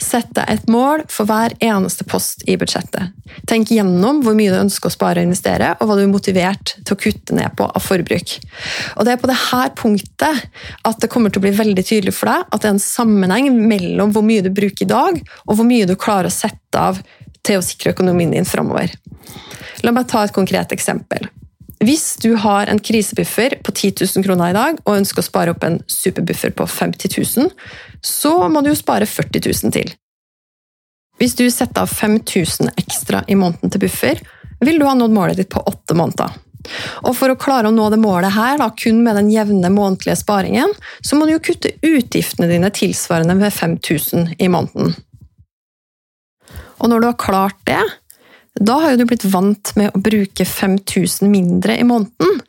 Sett 0.00 0.30
deg 0.36 0.48
et 0.48 0.68
mål 0.70 1.02
for 1.10 1.28
hver 1.28 1.52
eneste 1.64 2.06
post 2.08 2.44
i 2.48 2.56
budsjettet. 2.60 3.12
Tenk 3.50 3.72
gjennom 3.74 4.22
hvor 4.24 4.36
mye 4.38 4.52
du 4.52 4.58
ønsker 4.58 4.88
å 4.88 4.94
spare 4.94 5.20
og 5.20 5.28
investere, 5.28 5.74
og 5.78 5.88
hva 5.88 5.96
du 5.98 6.04
er 6.04 6.12
motivert 6.12 6.74
til 6.78 6.96
å 6.96 7.00
kutte 7.00 7.36
ned 7.36 7.52
på 7.58 7.66
av 7.66 7.84
forbruk. 7.84 8.36
Og 8.96 9.04
Det 9.06 9.14
er 9.14 9.20
på 9.20 9.30
dette 9.30 9.62
punktet 9.80 10.44
at 10.88 11.02
det 11.02 11.10
kommer 11.12 11.32
til 11.32 11.42
å 11.42 11.46
bli 11.48 11.54
veldig 11.56 11.84
tydelig 11.84 12.16
for 12.16 12.32
deg 12.32 12.46
at 12.46 12.62
det 12.62 12.70
er 12.70 12.76
en 12.76 12.84
sammenheng 12.84 13.50
mellom 13.58 14.14
hvor 14.14 14.24
mye 14.26 14.44
du 14.46 14.52
bruker 14.54 14.86
i 14.86 14.92
dag, 14.92 15.20
og 15.46 15.58
hvor 15.58 15.68
mye 15.68 15.88
du 15.88 15.96
klarer 15.98 16.30
å 16.30 16.34
sette 16.34 16.80
av 16.80 17.02
til 17.46 17.60
å 17.60 17.64
sikre 17.64 17.94
økonomien 17.94 18.32
din 18.34 18.48
framover. 18.48 18.92
La 19.84 19.94
meg 19.96 20.08
ta 20.10 20.24
et 20.24 20.34
konkret 20.36 20.72
eksempel. 20.76 21.28
Hvis 21.80 22.18
du 22.20 22.34
har 22.36 22.68
en 22.68 22.78
krisebuffer 22.78 23.56
på 23.64 23.72
10 23.72 24.04
000 24.04 24.24
kroner 24.26 24.52
i 24.52 24.56
dag 24.56 24.82
og 24.84 24.98
ønsker 24.98 25.22
å 25.22 25.24
spare 25.24 25.54
opp 25.54 25.64
en 25.64 25.78
superbuffer 25.88 26.52
på 26.52 26.66
50 26.68 27.16
000, 27.16 27.48
så 28.04 28.34
må 28.52 28.60
du 28.60 28.68
jo 28.68 28.76
spare 28.76 29.08
40 29.08 29.46
000 29.48 29.72
til. 29.78 29.94
Hvis 31.20 31.36
du 31.36 31.46
setter 31.52 31.84
av 31.84 31.88
5000 31.92 32.74
ekstra 32.80 33.24
i 33.28 33.36
måneden 33.36 33.72
til 33.72 33.84
buffer, 33.86 34.20
vil 34.60 34.80
du 34.80 34.86
ha 34.88 34.94
nådd 34.96 35.16
målet 35.16 35.40
ditt 35.40 35.52
på 35.52 35.64
åtte 35.64 35.96
måneder. 35.96 36.36
Og 37.08 37.14
For 37.16 37.32
å 37.32 37.38
klare 37.40 37.70
å 37.70 37.74
nå 37.74 37.86
det 37.92 38.00
målet 38.00 38.34
her, 38.36 38.58
da, 38.60 38.68
kun 38.76 39.00
med 39.04 39.16
den 39.16 39.30
jevne 39.32 39.72
månedlige 39.72 40.18
sparingen, 40.20 40.72
så 41.00 41.16
må 41.16 41.24
du 41.24 41.34
jo 41.34 41.44
kutte 41.44 41.72
utgiftene 41.80 42.48
dine 42.50 42.68
tilsvarende 42.76 43.36
med 43.40 43.52
5000 43.56 44.34
i 44.36 44.48
måneden. 44.52 44.92
Og 46.80 46.90
når 46.90 47.02
du 47.02 47.10
har 47.10 47.20
klart 47.20 47.58
det, 47.68 47.82
da 48.58 48.80
har 48.82 48.92
jo 48.92 49.00
du 49.00 49.06
blitt 49.08 49.24
vant 49.30 49.70
med 49.78 49.94
å 49.94 50.00
bruke 50.02 50.44
5000 50.44 51.30
mindre 51.30 51.76
i 51.78 51.84
måneden. 51.86 52.40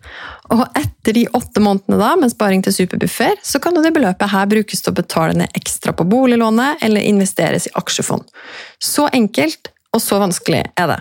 Og 0.52 0.64
etter 0.76 1.16
de 1.16 1.28
åtte 1.38 1.62
månedene 1.64 2.00
da, 2.02 2.16
med 2.20 2.34
sparing 2.34 2.64
til 2.66 2.74
superbuffer, 2.76 3.38
så 3.46 3.62
kan 3.62 3.78
det 3.78 3.94
beløpet 3.94 4.34
her 4.34 4.50
brukes 4.50 4.82
til 4.82 4.92
å 4.92 4.98
betale 4.98 5.38
ned 5.38 5.54
ekstra 5.58 5.94
på 5.96 6.08
boliglånet 6.10 6.82
eller 6.84 7.06
investeres 7.06 7.70
i 7.70 7.76
aksjefond. 7.78 8.26
Så 8.82 9.08
enkelt 9.14 9.72
og 9.94 10.02
så 10.02 10.20
vanskelig 10.24 10.66
er 10.80 10.94
det. 10.96 11.00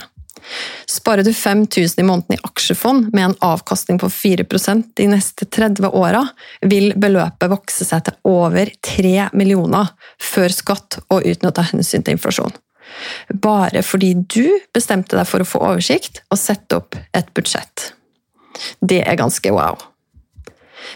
Sparer 0.88 1.24
du 1.24 1.32
5000 1.36 2.00
i 2.00 2.06
måneden 2.06 2.36
i 2.36 2.42
aksjefond 2.46 3.10
med 3.14 3.24
en 3.24 3.36
avkastning 3.44 4.00
på 4.00 4.08
4% 4.12 4.94
de 4.98 5.10
neste 5.10 5.46
30 5.46 5.90
åra, 5.90 6.24
vil 6.62 6.94
beløpet 6.96 7.52
vokse 7.52 7.86
seg 7.86 8.06
til 8.06 8.18
over 8.30 8.72
3 8.84 9.30
millioner 9.36 9.92
før 10.20 10.52
skatt 10.54 11.00
og 11.08 11.24
uten 11.24 11.50
å 11.50 11.54
ta 11.54 11.66
hensyn 11.70 12.04
til 12.04 12.18
inflasjon 12.18 12.56
bare 13.32 13.82
fordi 13.86 14.14
du 14.22 14.60
bestemte 14.74 15.18
deg 15.18 15.28
for 15.28 15.42
å 15.42 15.48
få 15.48 15.62
oversikt 15.72 16.22
og 16.30 16.40
sette 16.40 16.80
opp 16.80 16.98
et 17.16 17.32
budsjett. 17.36 17.92
Det 18.80 19.02
er 19.06 19.18
ganske 19.20 19.52
wow. 19.54 19.78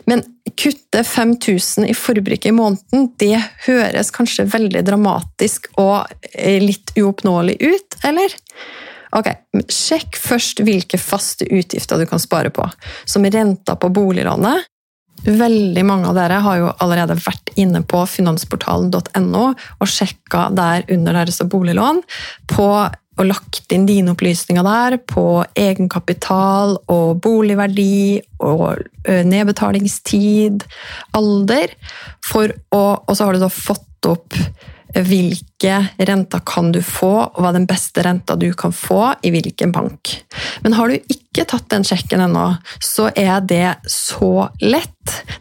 Men 0.09 0.25
kutte 0.59 1.05
5000 1.05 1.87
i 1.87 1.95
forbruket 1.97 2.51
i 2.51 2.57
måneden, 2.57 3.11
det 3.21 3.39
høres 3.67 4.11
kanskje 4.15 4.47
veldig 4.51 4.83
dramatisk 4.87 5.69
og 5.81 6.11
litt 6.65 6.95
uoppnåelig 6.99 7.59
ut, 7.61 7.99
eller? 8.05 8.35
Ok, 9.15 9.31
Sjekk 9.71 10.19
først 10.19 10.65
hvilke 10.67 10.99
faste 10.99 11.47
utgifter 11.47 12.01
du 12.01 12.07
kan 12.11 12.23
spare 12.23 12.51
på, 12.55 12.67
som 13.07 13.27
renta 13.31 13.77
på 13.79 13.91
boliglånet, 13.95 14.67
Veldig 15.25 15.85
mange 15.87 16.11
av 16.11 16.19
dere 16.19 16.41
har 16.45 16.59
jo 16.61 16.73
allerede 16.85 17.17
vært 17.17 17.55
inne 17.61 17.81
på 17.87 18.03
finansportalen.no 18.11 19.45
og 19.55 19.89
sjekka 19.89 20.49
der 20.53 20.85
under 20.93 21.17
deres 21.21 21.41
boliglån 21.49 22.03
på 22.51 22.69
og 23.15 23.29
lagt 23.29 23.71
inn 23.71 23.87
dine 23.87 24.11
opplysninger 24.15 24.65
der 24.67 24.97
på 25.07 25.45
egenkapital 25.55 26.75
og 26.91 27.21
boligverdi 27.23 28.19
og 28.43 28.83
nedbetalingstid, 29.07 30.65
alder, 31.15 31.77
for 32.27 32.51
å, 32.75 32.83
og 32.99 33.15
så 33.15 33.29
har 33.29 33.37
du 33.37 33.45
da 33.45 33.53
fått 33.53 34.11
opp 34.11 34.35
hvilke 34.95 35.54
renter 35.63 36.41
kan 36.45 36.73
du 36.73 36.83
få, 36.83 37.31
og 37.35 37.41
hva 37.41 37.51
er 37.51 37.59
den 37.59 37.69
beste 37.69 38.03
renta 38.05 38.37
du 38.37 38.53
kan 38.53 38.73
få 38.73 39.15
i 39.23 39.31
hvilken 39.31 39.73
bank. 39.73 40.25
Men 40.63 40.73
har 40.73 40.89
du 40.89 40.99
ikke 40.99 41.47
tatt 41.49 41.71
den 41.71 41.85
sjekken 41.85 42.21
ennå, 42.21 42.57
så 42.79 43.11
er 43.17 43.41
det 43.41 43.77
så 43.91 44.49
lett. 44.61 44.91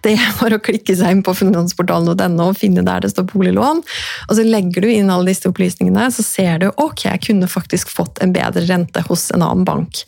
Det 0.03 0.11
er 0.17 0.33
bare 0.39 0.57
å 0.57 0.63
klikke 0.63 0.95
seg 0.97 1.13
inn 1.13 1.21
på 1.23 1.35
finansportalen.no 1.37 2.49
og 2.49 2.57
finne 2.59 2.83
der 2.83 3.03
det 3.03 3.13
står 3.13 3.29
boliglån. 3.29 3.79
og 4.27 4.33
Så 4.35 4.43
legger 4.43 4.83
du 4.83 4.89
inn 4.91 5.11
alle 5.13 5.31
disse 5.31 5.47
opplysningene, 5.47 6.09
så 6.11 6.25
ser 6.25 6.59
du 6.59 6.67
ok, 6.71 7.05
jeg 7.05 7.21
kunne 7.27 7.47
faktisk 7.47 7.91
fått 7.93 8.19
en 8.23 8.33
bedre 8.35 8.65
rente 8.67 9.03
hos 9.07 9.29
en 9.31 9.45
annen 9.45 9.63
bank. 9.67 10.03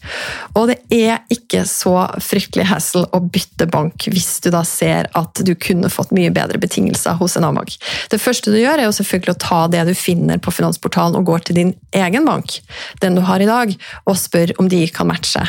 Og 0.55 0.71
det 0.71 0.79
er 0.91 1.24
ikke 1.31 1.63
så 1.69 1.95
fryktelig 2.24 2.67
hassle 2.71 3.05
å 3.15 3.21
bytte 3.24 3.69
bank 3.71 4.09
hvis 4.12 4.41
du 4.43 4.51
da 4.53 4.65
ser 4.67 5.09
at 5.15 5.43
du 5.45 5.53
kunne 5.55 5.91
fått 5.93 6.12
mye 6.15 6.33
bedre 6.35 6.59
betingelser 6.62 7.15
hos 7.21 7.38
en 7.38 7.45
annen 7.45 7.62
bank. 7.62 7.77
Det 8.12 8.19
første 8.21 8.51
du 8.51 8.59
gjør, 8.59 8.81
er 8.81 8.89
jo 8.89 8.97
selvfølgelig 9.00 9.38
å 9.38 9.43
ta 9.45 9.62
det 9.71 9.85
du 9.88 9.95
finner 10.05 10.41
på 10.41 10.53
Finansportalen 10.53 11.17
og 11.19 11.27
går 11.29 11.47
til 11.47 11.59
din 11.59 11.74
egen 11.95 12.27
bank, 12.27 12.59
den 13.01 13.17
du 13.17 13.24
har 13.25 13.41
i 13.41 13.50
dag, 13.50 13.74
og 14.05 14.19
spør 14.19 14.55
om 14.62 14.69
de 14.71 14.83
kan 14.93 15.09
matche. 15.09 15.43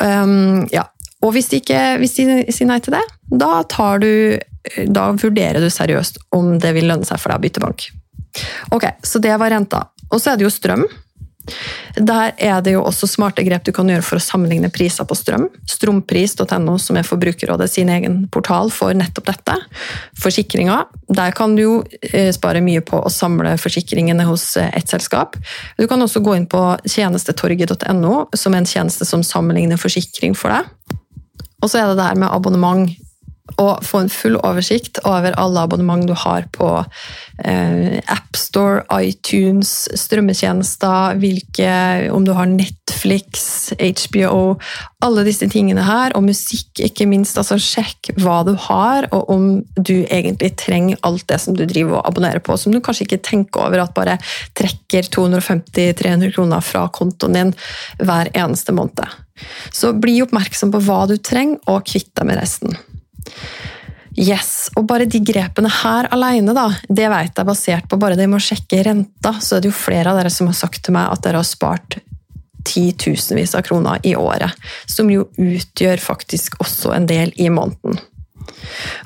Um, 0.00 0.66
ja. 0.72 0.86
Og 1.24 1.32
hvis 1.34 1.48
de, 1.50 1.62
ikke, 1.62 1.80
hvis 2.00 2.18
de 2.18 2.26
sier 2.52 2.68
nei 2.68 2.78
til 2.84 2.94
det, 2.94 3.02
da, 3.40 3.62
du, 4.02 4.10
da 4.92 5.08
vurderer 5.16 5.64
du 5.64 5.70
seriøst 5.72 6.20
om 6.36 6.58
det 6.62 6.74
vil 6.76 6.86
lønne 6.90 7.08
seg 7.08 7.18
for 7.22 7.32
deg 7.32 7.40
å 7.40 7.44
bytte 7.46 7.64
bank. 7.64 7.88
Ok, 8.76 8.84
Så 9.02 9.18
det 9.24 9.32
var 9.40 9.50
renta. 9.50 9.86
Og 10.12 10.20
så 10.20 10.32
er 10.32 10.38
det 10.38 10.46
jo 10.46 10.52
strøm. 10.52 10.84
Der 11.96 12.32
er 12.36 12.60
det 12.64 12.74
jo 12.74 12.82
også 12.84 13.08
smarte 13.08 13.44
grep 13.46 13.64
du 13.66 13.72
kan 13.74 13.88
gjøre 13.90 14.04
for 14.04 14.18
å 14.18 14.22
sammenligne 14.22 14.70
priser 14.72 15.06
på 15.08 15.16
strøm. 15.16 15.46
Strompris.no, 15.70 16.76
som 16.82 16.98
er 16.98 17.06
Forbrukerrådet 17.06 17.70
sin 17.72 17.90
egen 17.92 18.24
portal 18.32 18.72
for 18.74 18.96
nettopp 18.96 19.30
dette. 19.30 19.56
Forsikringer. 20.22 20.86
Der 21.08 21.34
kan 21.36 21.56
du 21.56 21.62
jo 21.62 21.74
eh, 22.12 22.32
spare 22.34 22.62
mye 22.64 22.82
på 22.84 23.00
å 23.00 23.12
samle 23.12 23.56
forsikringene 23.60 24.26
hos 24.28 24.52
eh, 24.60 24.72
ett 24.76 24.92
selskap. 24.92 25.38
Du 25.78 25.86
kan 25.88 26.02
også 26.02 26.22
gå 26.24 26.36
inn 26.36 26.48
på 26.50 26.62
tjenestetorget.no, 26.84 28.14
som 28.34 28.54
er 28.54 28.62
en 28.62 28.70
tjeneste 28.70 29.08
som 29.08 29.24
sammenligner 29.26 29.80
forsikring 29.80 30.36
for 30.38 30.54
deg. 30.54 30.96
Og 31.62 31.70
så 31.70 31.80
er 31.80 31.90
det 31.90 31.98
det 32.00 32.10
her 32.10 32.20
med 32.20 32.30
abonnement 32.30 32.90
og 33.56 33.84
få 33.86 34.02
en 34.02 34.10
full 34.12 34.36
oversikt 34.44 34.98
over 35.06 35.34
alle 35.40 35.62
abonnement 35.64 36.04
du 36.06 36.12
har 36.18 36.44
på 36.52 36.68
eh, 37.44 37.98
AppStore, 38.12 38.82
iTunes, 39.00 39.86
strømmetjenester, 39.96 41.16
hvilke, 41.22 41.70
om 42.12 42.26
du 42.26 42.34
har 42.36 42.50
Netflix, 42.50 43.70
HBO 43.76 44.56
Alle 45.04 45.22
disse 45.26 45.46
tingene 45.52 45.84
her, 45.86 46.14
og 46.18 46.24
musikk, 46.26 46.80
ikke 46.82 47.06
minst. 47.08 47.38
altså 47.38 47.58
Sjekk 47.60 48.10
hva 48.20 48.40
du 48.46 48.54
har, 48.66 49.06
og 49.14 49.30
om 49.32 49.46
du 49.76 49.94
egentlig 50.04 50.54
trenger 50.58 51.00
alt 51.06 51.26
det 51.30 51.38
som 51.40 51.56
du 51.56 51.64
driver 51.64 52.00
og 52.00 52.10
abonnerer 52.10 52.42
på, 52.42 52.56
som 52.58 52.74
du 52.74 52.80
kanskje 52.80 53.06
ikke 53.06 53.22
tenker 53.24 53.68
over 53.68 53.84
at 53.84 53.94
bare 53.96 54.18
trekker 54.58 55.08
250-300 55.14 56.34
kroner 56.34 56.64
fra 56.64 56.88
kontoen 56.92 57.38
din 57.38 57.54
hver 58.02 58.32
eneste 58.34 58.74
måned. 58.74 59.06
Så 59.72 59.92
bli 59.96 60.18
oppmerksom 60.24 60.72
på 60.72 60.82
hva 60.88 61.04
du 61.08 61.16
trenger, 61.20 61.60
og 61.70 61.86
kvitt 61.88 62.12
deg 62.16 62.30
med 62.30 62.40
resten. 62.40 62.76
Yes, 64.16 64.70
og 64.78 64.86
bare 64.88 65.04
de 65.04 65.20
grepene 65.20 65.68
her 65.82 66.08
alene, 66.14 66.54
da, 66.56 66.70
det 66.88 67.08
vet 67.12 67.36
jeg 67.36 67.48
basert 67.48 67.88
på 67.90 67.98
bare 68.00 68.16
det 68.16 68.30
med 68.32 68.40
å 68.40 68.46
sjekke 68.46 68.80
renta, 68.86 69.34
så 69.44 69.58
er 69.58 69.64
det 69.64 69.68
jo 69.68 69.76
flere 69.76 70.12
av 70.12 70.16
dere 70.16 70.32
som 70.32 70.48
har 70.48 70.56
sagt 70.56 70.86
til 70.86 70.96
meg 70.96 71.10
at 71.12 71.24
dere 71.26 71.42
har 71.42 71.48
spart 71.48 71.98
titusenvis 72.66 73.54
av 73.54 73.66
kroner 73.66 74.00
i 74.08 74.16
året. 74.16 74.56
Som 74.88 75.12
jo 75.12 75.28
utgjør 75.36 76.00
faktisk 76.02 76.56
også 76.64 76.94
en 76.96 77.06
del 77.08 77.34
i 77.36 77.50
måneden. 77.52 78.00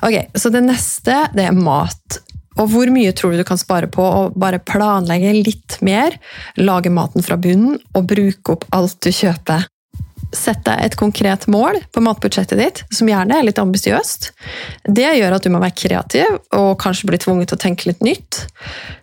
Ok, 0.01 0.31
Så 0.33 0.49
det 0.49 0.63
neste, 0.65 1.27
det 1.35 1.47
er 1.49 1.57
mat. 1.57 2.21
Og 2.59 2.71
hvor 2.71 2.89
mye 2.91 3.11
tror 3.15 3.33
du 3.33 3.41
du 3.41 3.47
kan 3.47 3.59
spare 3.59 3.87
på 3.91 4.03
å 4.03 4.23
bare 4.35 4.59
planlegge 4.63 5.33
litt 5.37 5.77
mer, 5.85 6.17
lage 6.59 6.91
maten 6.91 7.23
fra 7.23 7.37
bunnen 7.39 7.79
og 7.95 8.09
bruke 8.09 8.57
opp 8.57 8.65
alt 8.75 8.99
du 9.03 9.11
kjøper? 9.11 9.67
Sett 10.31 10.63
deg 10.63 10.79
et 10.85 10.95
konkret 10.99 11.47
mål 11.51 11.81
på 11.91 12.03
matbudsjettet 12.03 12.59
ditt, 12.59 12.81
som 12.93 13.09
gjerne 13.09 13.35
er 13.35 13.45
litt 13.47 13.59
ambisiøst. 13.59 14.29
Det 14.87 15.09
gjør 15.17 15.35
at 15.35 15.43
du 15.43 15.51
må 15.51 15.59
være 15.59 15.75
kreativ 15.75 16.37
og 16.55 16.77
kanskje 16.81 17.09
bli 17.09 17.19
tvunget 17.21 17.51
til 17.51 17.59
å 17.59 17.63
tenke 17.65 17.89
litt 17.89 18.03
nytt. 18.05 18.45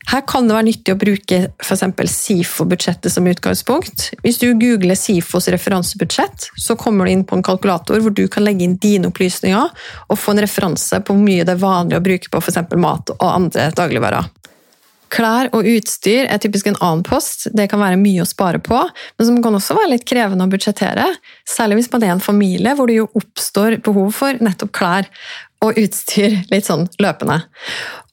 Her 0.08 0.23
kan 0.28 0.49
det 0.49 0.56
være 0.56 0.68
nyttig 0.70 0.94
å 0.94 1.00
bruke 1.00 1.40
f.eks. 1.61 1.85
SIFO-budsjettet 2.14 3.12
som 3.12 3.28
utgangspunkt. 3.28 4.08
Hvis 4.25 4.40
du 4.40 4.49
googler 4.56 4.97
SIFOs 4.97 5.50
referansebudsjett, 5.52 6.49
så 6.56 6.78
kommer 6.80 7.04
du 7.04 7.12
inn 7.12 7.26
på 7.28 7.37
en 7.37 7.44
kalkulator 7.44 8.00
hvor 8.00 8.16
du 8.16 8.25
kan 8.32 8.47
legge 8.47 8.64
inn 8.64 8.78
dine 8.80 9.12
opplysninger 9.12 9.68
og 10.08 10.18
få 10.18 10.32
en 10.32 10.44
referanse 10.47 11.02
på 11.04 11.12
hvor 11.12 11.25
mye 11.25 11.44
det 11.44 11.58
er 11.58 11.62
vanlig 11.62 12.00
å 12.00 12.04
bruke 12.08 12.32
på 12.32 12.40
f.eks. 12.40 12.62
mat 12.80 13.12
og 13.18 13.28
andre 13.28 13.68
dagligvarer. 13.76 14.32
Klær 15.12 15.50
og 15.57 15.67
utstyr 15.69 16.29
er 16.29 16.41
typisk 16.43 16.69
en 16.69 16.79
annen 16.85 17.05
post. 17.07 17.49
Det 17.57 17.69
kan 17.71 17.81
være 17.83 18.00
mye 18.00 18.25
å 18.25 18.29
spare 18.29 18.61
på, 18.62 18.79
men 19.19 19.29
som 19.29 19.41
kan 19.45 19.57
også 19.57 19.77
være 19.79 19.95
litt 19.95 20.07
krevende 20.09 20.47
å 20.47 20.53
budsjettere. 20.53 21.07
Særlig 21.49 21.81
hvis 21.81 21.93
man 21.95 22.07
er 22.07 22.15
en 22.15 22.25
familie 22.25 22.77
hvor 22.77 22.91
det 22.91 23.00
jo 23.00 23.11
oppstår 23.19 23.81
behov 23.85 24.12
for 24.17 24.41
nettopp 24.45 24.75
klær 24.77 25.09
og 25.65 25.79
utstyr 25.81 26.37
litt 26.53 26.69
sånn 26.69 26.87
løpende. 27.03 27.41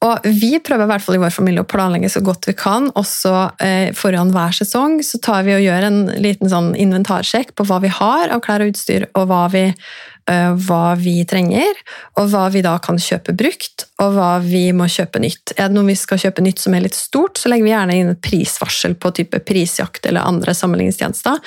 Og 0.06 0.25
vi 0.40 0.56
prøver 0.64 0.86
i 0.86 0.92
hvert 0.94 1.06
fall 1.06 1.18
i 1.18 1.22
vår 1.22 1.34
familie 1.34 1.66
å 1.66 1.70
planlegge 1.70 2.10
så 2.14 2.22
godt 2.25 2.48
vi 2.50 2.56
kan. 2.58 2.90
Også 2.98 3.34
eh, 3.64 3.92
foran 3.98 4.34
hver 4.34 4.56
sesong 4.56 5.00
så 5.06 5.22
tar 5.24 5.46
vi 5.48 5.56
og 5.58 5.64
gjør 5.66 5.88
en 5.90 6.02
liten 6.22 6.52
sånn 6.52 6.74
inventarsjekk 6.80 7.56
på 7.58 7.68
hva 7.70 7.80
vi 7.84 7.94
har 7.94 8.34
av 8.34 8.44
klær 8.46 8.66
og 8.66 8.74
utstyr, 8.74 9.10
og 9.14 9.30
hva 9.32 9.46
vi 9.54 9.70
Eh, 9.70 10.14
hva 10.25 10.96
vi 10.98 11.20
trenger, 11.29 11.77
og 12.17 12.32
hva 12.32 12.48
vi 12.53 12.63
da 12.65 12.75
kan 12.82 12.98
kjøpe 13.01 13.36
brukt, 13.38 13.86
og 14.01 14.15
hva 14.15 14.29
vi 14.41 14.63
må 14.74 14.88
kjøpe 14.89 15.22
nytt. 15.22 15.53
Er 15.55 15.70
det 15.70 15.77
noe 15.77 15.89
vi 15.89 15.98
skal 16.00 16.22
kjøpe 16.24 16.44
nytt 16.46 16.63
som 16.63 16.74
er 16.74 16.86
litt 16.88 16.98
stort, 16.98 17.38
så 17.38 17.51
legger 17.51 17.67
vi 17.67 17.74
gjerne 17.74 17.98
inn 18.00 18.13
et 18.15 18.24
prisvarsel 18.25 18.98
på 18.98 19.13
type 19.20 19.41
prisjakt 19.46 20.10
eller 20.10 20.25
andre 20.25 20.55
sammenligningstjenester. 20.58 21.38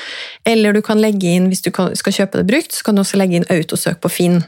Eller 0.46 0.76
du 0.76 0.82
kan 0.86 1.02
legge 1.02 1.34
inn, 1.34 1.50
hvis 1.50 1.64
du 1.66 1.72
skal 1.72 2.18
kjøpe 2.20 2.40
det 2.40 2.46
brukt, 2.52 2.76
så 2.76 2.86
kan 2.86 2.96
du 2.98 3.02
også 3.02 3.18
legge 3.20 3.40
inn 3.40 3.50
autosøk 3.50 4.00
på 4.04 4.12
Finn. 4.14 4.40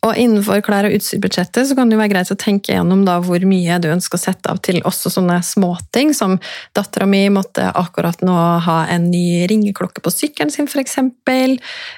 Og 0.00 0.16
innenfor 0.16 0.62
klær- 0.64 0.86
og 0.88 0.94
utstyrbudsjettet 0.96 1.68
så 1.68 1.74
kan 1.76 1.90
det 1.90 1.96
jo 1.96 2.00
være 2.00 2.12
greit 2.14 2.30
å 2.32 2.36
tenke 2.40 2.72
gjennom 2.72 3.02
da 3.04 3.18
hvor 3.20 3.42
mye 3.44 3.76
du 3.84 3.90
ønsker 3.92 4.16
å 4.16 4.22
sette 4.22 4.48
av 4.48 4.62
til 4.64 4.78
også 4.88 5.12
sånne 5.12 5.36
småting, 5.44 6.14
som 6.16 6.38
dattera 6.76 7.04
mi 7.10 7.26
måtte 7.32 7.66
akkurat 7.76 8.22
nå 8.24 8.36
ha 8.64 8.78
en 8.88 9.10
ny 9.12 9.44
ringeklokke 9.50 10.00
på 10.00 10.12
sykkelen 10.14 10.52
sin, 10.54 10.70
f.eks. 10.70 10.96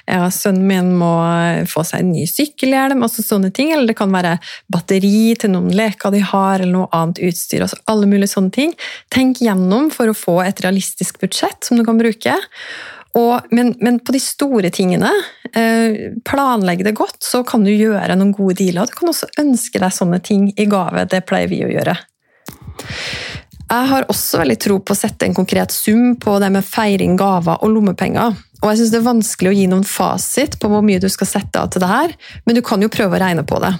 Ja, 0.09 0.27
sønnen 0.35 0.67
min 0.67 0.91
må 0.99 1.13
få 1.71 1.85
seg 1.87 2.03
en 2.03 2.11
ny 2.11 2.25
sykkelhjelm, 2.27 3.05
altså 3.07 3.23
sånne 3.23 3.53
ting. 3.55 3.71
Eller 3.71 3.93
det 3.93 3.97
kan 4.01 4.11
være 4.11 4.35
batteri 4.73 5.31
til 5.39 5.53
noen 5.55 5.71
leker 5.71 6.11
de 6.11 6.25
har, 6.27 6.59
eller 6.59 6.73
noe 6.75 6.91
annet 6.91 7.23
utstyr. 7.23 7.63
altså 7.63 7.79
Alle 7.87 8.09
mulige 8.11 8.33
sånne 8.35 8.51
ting. 8.51 8.75
Tenk 9.15 9.39
gjennom 9.45 9.87
for 9.95 10.11
å 10.11 10.17
få 10.17 10.41
et 10.43 10.59
realistisk 10.65 11.23
budsjett 11.23 11.63
som 11.63 11.79
du 11.79 11.87
kan 11.87 12.01
bruke. 12.01 12.35
Og, 13.19 13.51
men, 13.53 13.75
men, 13.83 13.99
på 14.01 14.15
de 14.15 14.19
store 14.21 14.71
tingene, 14.73 15.11
eh, 15.53 16.13
planlegg 16.25 16.81
det 16.85 16.95
godt, 16.97 17.19
så 17.21 17.43
kan 17.45 17.65
du 17.65 17.69
gjøre 17.69 18.15
noen 18.17 18.33
gode 18.33 18.57
dealer. 18.63 18.89
Du 18.89 18.97
kan 18.97 19.11
også 19.11 19.29
ønske 19.41 19.81
deg 19.81 19.93
sånne 19.93 20.17
ting 20.25 20.47
i 20.57 20.65
gave. 20.69 21.05
Det 21.09 21.21
pleier 21.29 21.51
vi 21.51 21.61
å 21.65 21.69
gjøre. 21.69 21.93
Jeg 23.73 23.89
har 23.89 24.09
også 24.11 24.41
veldig 24.41 24.57
tro 24.61 24.79
på 24.81 24.93
å 24.93 24.97
sette 24.97 25.27
en 25.27 25.37
konkret 25.37 25.71
sum 25.73 26.15
på 26.21 26.35
det 26.41 26.49
med 26.53 26.65
feiring, 26.65 27.15
gaver 27.17 27.61
og 27.63 27.71
lommepenger. 27.73 28.35
Og 28.63 28.69
jeg 28.69 28.79
synes 28.79 28.91
Det 28.91 28.99
er 28.99 29.07
vanskelig 29.07 29.51
å 29.51 29.55
gi 29.57 29.69
noen 29.69 29.87
fasit 29.87 30.59
på 30.59 30.69
hvor 30.71 30.83
mye 30.85 31.01
du 31.01 31.09
skal 31.11 31.29
sette 31.29 31.59
av 31.59 31.71
til 31.71 31.83
det 31.83 31.89
her, 31.91 32.13
men 32.45 32.57
du 32.57 32.61
kan 32.65 32.81
jo 32.81 32.91
prøve 32.91 33.17
å 33.17 33.23
regne 33.23 33.45
på 33.47 33.59
det. 33.63 33.73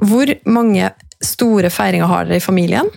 Hvor 0.00 0.32
mange 0.46 0.90
store 1.24 1.70
feiringer 1.72 2.10
har 2.10 2.28
dere 2.28 2.40
i 2.40 2.44
familien? 2.44 2.90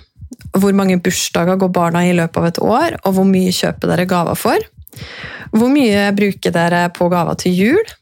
Hvor 0.54 0.75
mange 0.75 1.00
bursdager 1.02 1.58
går 1.60 1.72
barna 1.74 2.04
i 2.06 2.16
løpet 2.16 2.42
av 2.42 2.50
et 2.50 2.62
år, 2.63 2.98
og 3.04 3.16
hvor 3.18 3.28
mye 3.28 3.54
kjøper 3.54 3.94
dere 3.94 4.10
gaver 4.10 4.40
for? 4.40 4.70
Hvor 5.53 5.69
mye 5.71 6.07
bruker 6.17 6.53
dere 6.55 6.88
på 6.93 7.10
gaver 7.12 7.38
til 7.39 7.58
jul? 7.58 7.93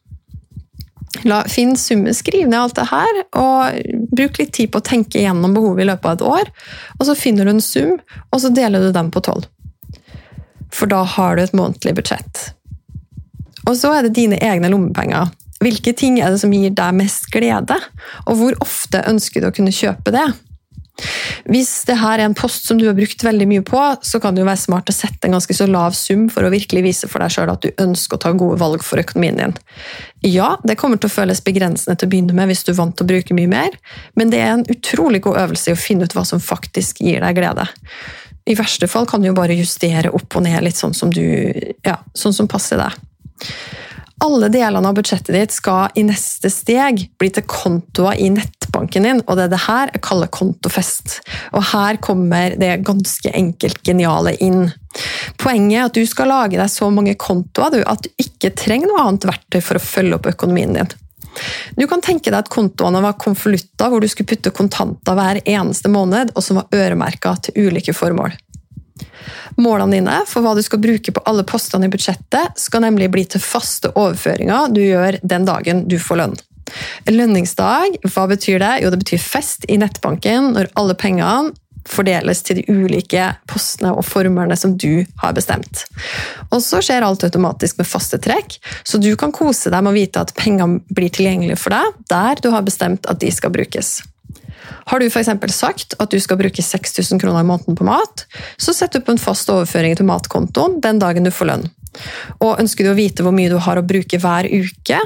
La, 1.28 1.42
finn 1.52 1.76
summen, 1.78 2.16
skriv 2.16 2.48
ned 2.48 2.58
alt 2.58 2.78
det 2.78 2.88
her, 2.90 3.18
og 3.38 4.06
bruk 4.16 4.40
litt 4.40 4.54
tid 4.56 4.72
på 4.72 4.80
å 4.80 4.86
tenke 4.86 5.22
gjennom 5.22 5.54
behovet 5.58 5.84
i 5.84 5.90
løpet 5.90 6.08
av 6.08 6.16
et 6.16 6.24
år. 6.30 6.52
Og 6.98 7.08
så 7.10 7.18
finner 7.20 7.46
du 7.46 7.54
en 7.54 7.64
sum, 7.64 7.98
og 8.32 8.42
så 8.42 8.52
deler 8.56 8.86
du 8.86 8.96
den 8.96 9.12
på 9.14 9.24
tolv. 9.26 9.50
For 10.72 10.90
da 10.90 11.04
har 11.04 11.36
du 11.36 11.44
et 11.44 11.56
månedlig 11.58 11.98
budsjett. 12.00 12.46
Og 13.68 13.76
så 13.78 13.92
er 13.94 14.08
det 14.08 14.16
dine 14.18 14.40
egne 14.42 14.72
lommepenger. 14.72 15.30
Hvilke 15.62 15.94
ting 15.94 16.18
er 16.18 16.34
det 16.34 16.40
som 16.42 16.54
gir 16.56 16.72
deg 16.74 16.96
mest 16.98 17.28
glede, 17.34 17.76
og 18.26 18.40
hvor 18.40 18.56
ofte 18.64 19.04
ønsker 19.12 19.44
du 19.44 19.52
å 19.52 19.54
kunne 19.54 19.76
kjøpe 19.76 20.16
det? 20.16 20.26
Hvis 21.50 21.72
det 21.88 21.96
her 21.98 22.20
er 22.20 22.28
en 22.28 22.36
post 22.38 22.68
som 22.68 22.78
du 22.78 22.86
har 22.86 22.96
brukt 22.98 23.24
veldig 23.26 23.48
mye 23.50 23.64
på, 23.66 23.80
så 24.06 24.20
kan 24.22 24.36
det 24.36 24.44
jo 24.44 24.50
være 24.50 24.62
smart 24.62 24.92
å 24.92 24.96
sette 24.96 25.28
en 25.28 25.36
ganske 25.38 25.56
så 25.58 25.68
lav 25.70 25.96
sum 25.98 26.28
for 26.32 26.46
å 26.46 26.52
virkelig 26.54 26.84
vise 26.86 27.10
for 27.10 27.24
deg 27.24 27.34
sjøl 27.34 27.52
at 27.54 27.66
du 27.66 27.82
ønsker 27.82 28.18
å 28.20 28.22
ta 28.22 28.34
gode 28.38 28.60
valg 28.62 28.86
for 28.86 29.02
økonomien 29.02 29.40
din. 29.40 29.56
Ja, 30.28 30.54
det 30.68 30.78
kommer 30.82 31.02
til 31.02 31.10
å 31.10 31.16
føles 31.16 31.42
begrensende 31.46 31.98
til 31.98 32.10
å 32.10 32.14
begynne 32.14 32.38
med 32.38 32.52
hvis 32.52 32.66
du 32.68 32.74
er 32.74 32.80
vant 32.82 32.98
til 32.98 33.08
å 33.08 33.12
bruke 33.14 33.38
mye 33.38 33.50
mer, 33.52 33.78
men 34.20 34.34
det 34.34 34.44
er 34.44 34.54
en 34.54 34.68
utrolig 34.70 35.24
god 35.26 35.40
øvelse 35.48 35.72
i 35.72 35.78
å 35.78 35.82
finne 35.82 36.06
ut 36.06 36.18
hva 36.18 36.26
som 36.28 36.44
faktisk 36.44 37.02
gir 37.02 37.24
deg 37.26 37.40
glede. 37.40 37.66
I 38.50 38.58
verste 38.58 38.90
fall 38.90 39.08
kan 39.10 39.22
du 39.22 39.30
jo 39.30 39.38
bare 39.38 39.58
justere 39.58 40.12
opp 40.14 40.38
og 40.38 40.46
ned 40.46 40.62
litt 40.66 40.78
sånn 40.78 40.96
som, 40.98 41.12
du, 41.14 41.24
ja, 41.86 42.00
sånn 42.18 42.36
som 42.36 42.50
passer 42.52 42.82
deg. 42.82 42.98
Alle 44.22 44.52
delene 44.54 44.86
av 44.86 44.94
budsjettet 44.94 45.34
ditt 45.34 45.54
skal 45.56 45.96
i 45.98 46.04
neste 46.06 46.52
steg 46.54 47.08
bli 47.18 47.30
til 47.34 47.46
kontoer 47.50 48.20
i 48.22 48.28
nettbanken 48.30 49.08
din, 49.08 49.22
og 49.26 49.38
det 49.38 49.48
er 49.48 49.54
det 49.56 49.62
her 49.64 49.94
jeg 49.96 50.04
kaller 50.06 50.30
kontofest. 50.30 51.16
Og 51.58 51.66
her 51.72 51.98
kommer 52.06 52.54
det 52.62 52.84
ganske 52.86 53.34
enkelt 53.34 53.82
geniale 53.88 54.36
inn. 54.38 54.68
Poenget 55.42 55.78
er 55.80 55.88
at 55.88 55.98
du 55.98 56.06
skal 56.06 56.30
lage 56.30 56.60
deg 56.60 56.70
så 56.70 56.92
mange 56.94 57.18
kontoer 57.18 57.82
at 57.82 58.06
du 58.06 58.12
ikke 58.22 58.54
trenger 58.62 58.92
noe 58.92 59.08
annet 59.08 59.26
verktøy 59.32 59.58
for 59.58 59.80
å 59.80 59.86
følge 59.88 60.20
opp 60.20 60.30
økonomien 60.36 60.78
din. 60.78 60.94
Du 61.80 61.88
kan 61.90 62.04
tenke 62.04 62.30
deg 62.30 62.44
at 62.44 62.54
kontoene 62.54 63.02
var 63.02 63.18
konvolutter 63.18 63.90
hvor 63.90 64.04
du 64.04 64.10
skulle 64.12 64.30
putte 64.36 64.54
kontanter 64.54 65.18
hver 65.18 65.42
eneste 65.42 65.90
måned, 65.90 66.36
og 66.36 66.46
som 66.46 66.62
var 66.62 66.70
øremerka 66.76 67.34
til 67.48 67.72
ulike 67.72 67.98
formål. 67.98 68.38
Målene 69.62 70.00
dine 70.00 70.20
for 70.30 70.46
hva 70.46 70.54
du 70.58 70.62
skal 70.66 70.82
bruke 70.84 71.14
på 71.14 71.24
alle 71.30 71.46
postene 71.48 71.88
i 71.88 71.94
budsjettet, 71.94 72.58
skal 72.60 72.86
nemlig 72.86 73.12
bli 73.14 73.26
til 73.30 73.44
faste 73.44 73.92
overføringer 73.96 74.72
du 74.74 74.82
gjør 74.84 75.20
den 75.22 75.48
dagen 75.50 75.86
du 75.92 75.98
får 76.02 76.24
lønn. 76.24 76.40
Lønningsdag, 77.10 77.98
hva 78.14 78.28
betyr 78.32 78.62
det? 78.62 78.76
Jo, 78.84 78.92
det 78.94 79.02
betyr 79.02 79.20
fest 79.20 79.68
i 79.68 79.80
nettbanken 79.82 80.54
når 80.56 80.72
alle 80.80 80.96
pengene 80.96 81.52
fordeles 81.88 82.44
til 82.46 82.60
de 82.60 82.66
ulike 82.70 83.24
postene 83.50 83.94
og 83.96 84.06
formerne 84.06 84.56
som 84.60 84.76
du 84.78 85.04
har 85.22 85.34
bestemt. 85.38 85.86
Og 86.52 86.62
så 86.64 86.82
skjer 86.84 87.06
alt 87.06 87.26
automatisk 87.26 87.82
med 87.82 87.90
faste 87.90 88.20
trekk, 88.22 88.60
så 88.86 89.02
du 89.02 89.10
kan 89.20 89.34
kose 89.36 89.74
deg 89.74 89.82
med 89.82 89.94
å 89.94 89.98
vite 89.98 90.22
at 90.22 90.36
pengene 90.38 90.82
blir 90.94 91.10
tilgjengelige 91.14 91.60
for 91.60 91.74
deg 91.74 92.06
der 92.14 92.44
du 92.44 92.52
har 92.54 92.66
bestemt 92.68 93.10
at 93.10 93.22
de 93.24 93.34
skal 93.34 93.54
brukes. 93.56 94.00
Har 94.90 95.00
du 95.00 95.08
f.eks. 95.08 95.30
sagt 95.56 95.96
at 96.00 96.12
du 96.12 96.20
skal 96.20 96.40
bruke 96.40 96.64
6000 96.64 97.22
kroner 97.22 97.44
i 97.44 97.48
måneden 97.48 97.78
på 97.78 97.88
mat, 97.88 98.26
så 98.58 98.74
sett 98.76 98.96
opp 99.00 99.10
en 99.10 99.22
fast 99.22 99.50
overføring 99.50 99.96
til 99.98 100.10
matkontoen 100.10 100.80
den 100.84 101.02
dagen 101.02 101.28
du 101.28 101.32
får 101.34 101.52
lønn. 101.52 101.70
Og 102.40 102.60
Ønsker 102.62 102.88
du 102.88 102.94
å 102.94 102.98
vite 102.98 103.26
hvor 103.26 103.36
mye 103.36 103.52
du 103.52 103.58
har 103.60 103.80
å 103.80 103.86
bruke 103.86 104.20
hver 104.22 104.48
uke, 104.48 105.00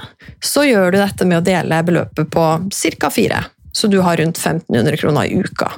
så 0.44 0.66
gjør 0.68 0.94
du 0.94 1.00
dette 1.02 1.28
med 1.28 1.42
å 1.42 1.46
dele 1.46 1.82
beløpet 1.88 2.30
på 2.32 2.46
ca. 2.70 3.10
fire. 3.10 3.44
Så 3.76 3.90
du 3.92 4.00
har 4.06 4.18
rundt 4.22 4.38
1500 4.40 5.02
kroner 5.02 5.28
i 5.28 5.42
uka. 5.42 5.72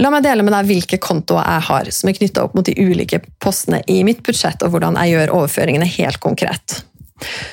La 0.00 0.10
meg 0.12 0.24
dele 0.24 0.44
med 0.44 0.54
deg 0.54 0.68
hvilke 0.68 0.98
kontoer 1.02 1.44
jeg 1.44 1.64
har, 1.68 1.90
som 1.92 2.08
er 2.08 2.16
knytta 2.16 2.44
opp 2.46 2.54
mot 2.56 2.66
de 2.66 2.74
ulike 2.76 3.20
postene 3.42 3.82
i 3.92 4.00
mitt 4.06 4.22
budsjett, 4.24 4.62
og 4.64 4.72
hvordan 4.72 4.96
jeg 5.00 5.14
gjør 5.14 5.34
overføringene 5.38 5.88
helt 5.98 6.20
konkret. 6.22 6.82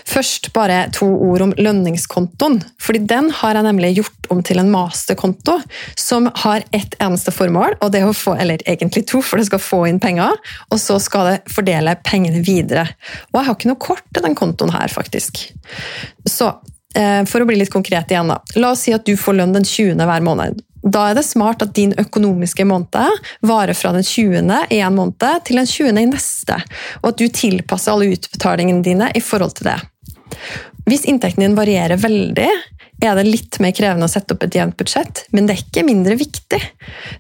Først 0.09 0.51
bare 0.55 0.85
to 0.95 1.07
ord 1.29 1.45
om 1.47 1.53
lønningskontoen. 1.57 2.59
fordi 2.79 2.99
Den 3.09 3.29
har 3.31 3.55
jeg 3.55 3.63
nemlig 3.63 3.95
gjort 3.95 4.29
om 4.29 4.43
til 4.43 4.59
en 4.61 4.71
masterkonto 4.71 5.59
som 5.97 6.29
har 6.43 6.63
ett 6.73 6.95
eneste 6.99 7.31
formål, 7.31 7.77
og 7.81 7.91
det 7.91 8.03
å 8.05 8.13
få, 8.13 8.35
eller 8.39 8.61
egentlig 8.65 9.05
to, 9.09 9.21
for 9.21 9.37
det 9.37 9.49
skal 9.49 9.63
få 9.63 9.83
inn 9.89 9.99
penger, 9.99 10.35
og 10.69 10.79
så 10.81 10.99
skal 11.01 11.31
det 11.31 11.53
fordele 11.53 11.97
pengene 12.05 12.43
videre. 12.45 12.87
Og 13.31 13.39
jeg 13.39 13.47
har 13.47 13.57
ikke 13.57 13.71
noe 13.71 13.85
kort 13.89 14.05
til 14.13 14.25
den 14.25 14.37
kontoen 14.37 14.73
her, 14.73 14.87
faktisk. 14.93 15.45
Så 16.27 16.53
for 17.29 17.43
å 17.43 17.45
bli 17.45 17.59
litt 17.59 17.69
konkret 17.73 18.09
igjen, 18.09 18.31
da. 18.31 18.39
La 18.57 18.71
oss 18.73 18.87
si 18.87 18.93
at 18.95 19.05
du 19.05 19.13
får 19.19 19.37
lønn 19.37 19.53
den 19.53 19.67
20. 19.67 19.99
hver 20.09 20.23
måned. 20.25 20.63
Da 20.79 21.09
er 21.09 21.17
det 21.17 21.25
smart 21.27 21.61
at 21.61 21.73
din 21.75 21.91
økonomiske 21.99 22.63
måned 22.65 23.21
varer 23.45 23.75
fra 23.75 23.91
den 23.95 24.05
20. 24.05 24.71
i 24.71 24.79
en 24.79 24.95
måned 24.95 25.45
til 25.45 25.59
den 25.59 25.67
20. 25.67 25.99
i 25.99 26.07
neste, 26.09 26.57
og 27.01 27.11
at 27.11 27.19
du 27.19 27.27
tilpasser 27.27 27.93
alle 27.93 28.13
utbetalingene 28.15 28.85
dine 28.85 29.11
i 29.15 29.21
forhold 29.23 29.57
til 29.59 29.69
det. 29.69 29.77
Hvis 30.89 31.05
inntekten 31.09 31.43
din 31.43 31.57
varierer 31.57 31.99
veldig 32.01 32.49
er 32.99 33.15
det 33.15 33.25
litt 33.27 33.59
mer 33.63 33.73
krevende 33.75 34.07
å 34.07 34.11
sette 34.11 34.35
opp 34.35 34.43
et 34.45 34.55
jevnt 34.55 34.77
budsjett, 34.79 35.23
men 35.35 35.47
det 35.47 35.55
er 35.55 35.63
ikke 35.63 35.85
mindre 35.87 36.17
viktig. 36.19 36.59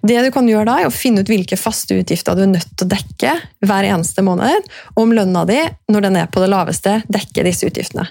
Det 0.01 0.19
du 0.25 0.29
kan 0.35 0.47
gjøre 0.49 0.67
da, 0.67 0.77
er 0.81 0.89
å 0.89 0.93
finne 0.93 1.23
ut 1.23 1.31
hvilke 1.31 1.57
faste 1.59 1.97
utgifter 2.01 2.37
du 2.37 2.43
er 2.45 2.51
nødt 2.51 2.73
til 2.75 2.87
å 2.87 2.91
dekke 2.93 3.35
hver 3.69 3.87
eneste 3.87 4.25
måned, 4.25 4.69
og 4.95 5.01
om 5.05 5.15
lønna 5.15 5.45
di, 5.49 5.59
når 5.91 6.07
den 6.07 6.19
er 6.21 6.29
på 6.31 6.43
det 6.43 6.51
laveste, 6.51 6.99
dekker 7.07 7.47
disse 7.47 7.69
utgiftene. 7.69 8.07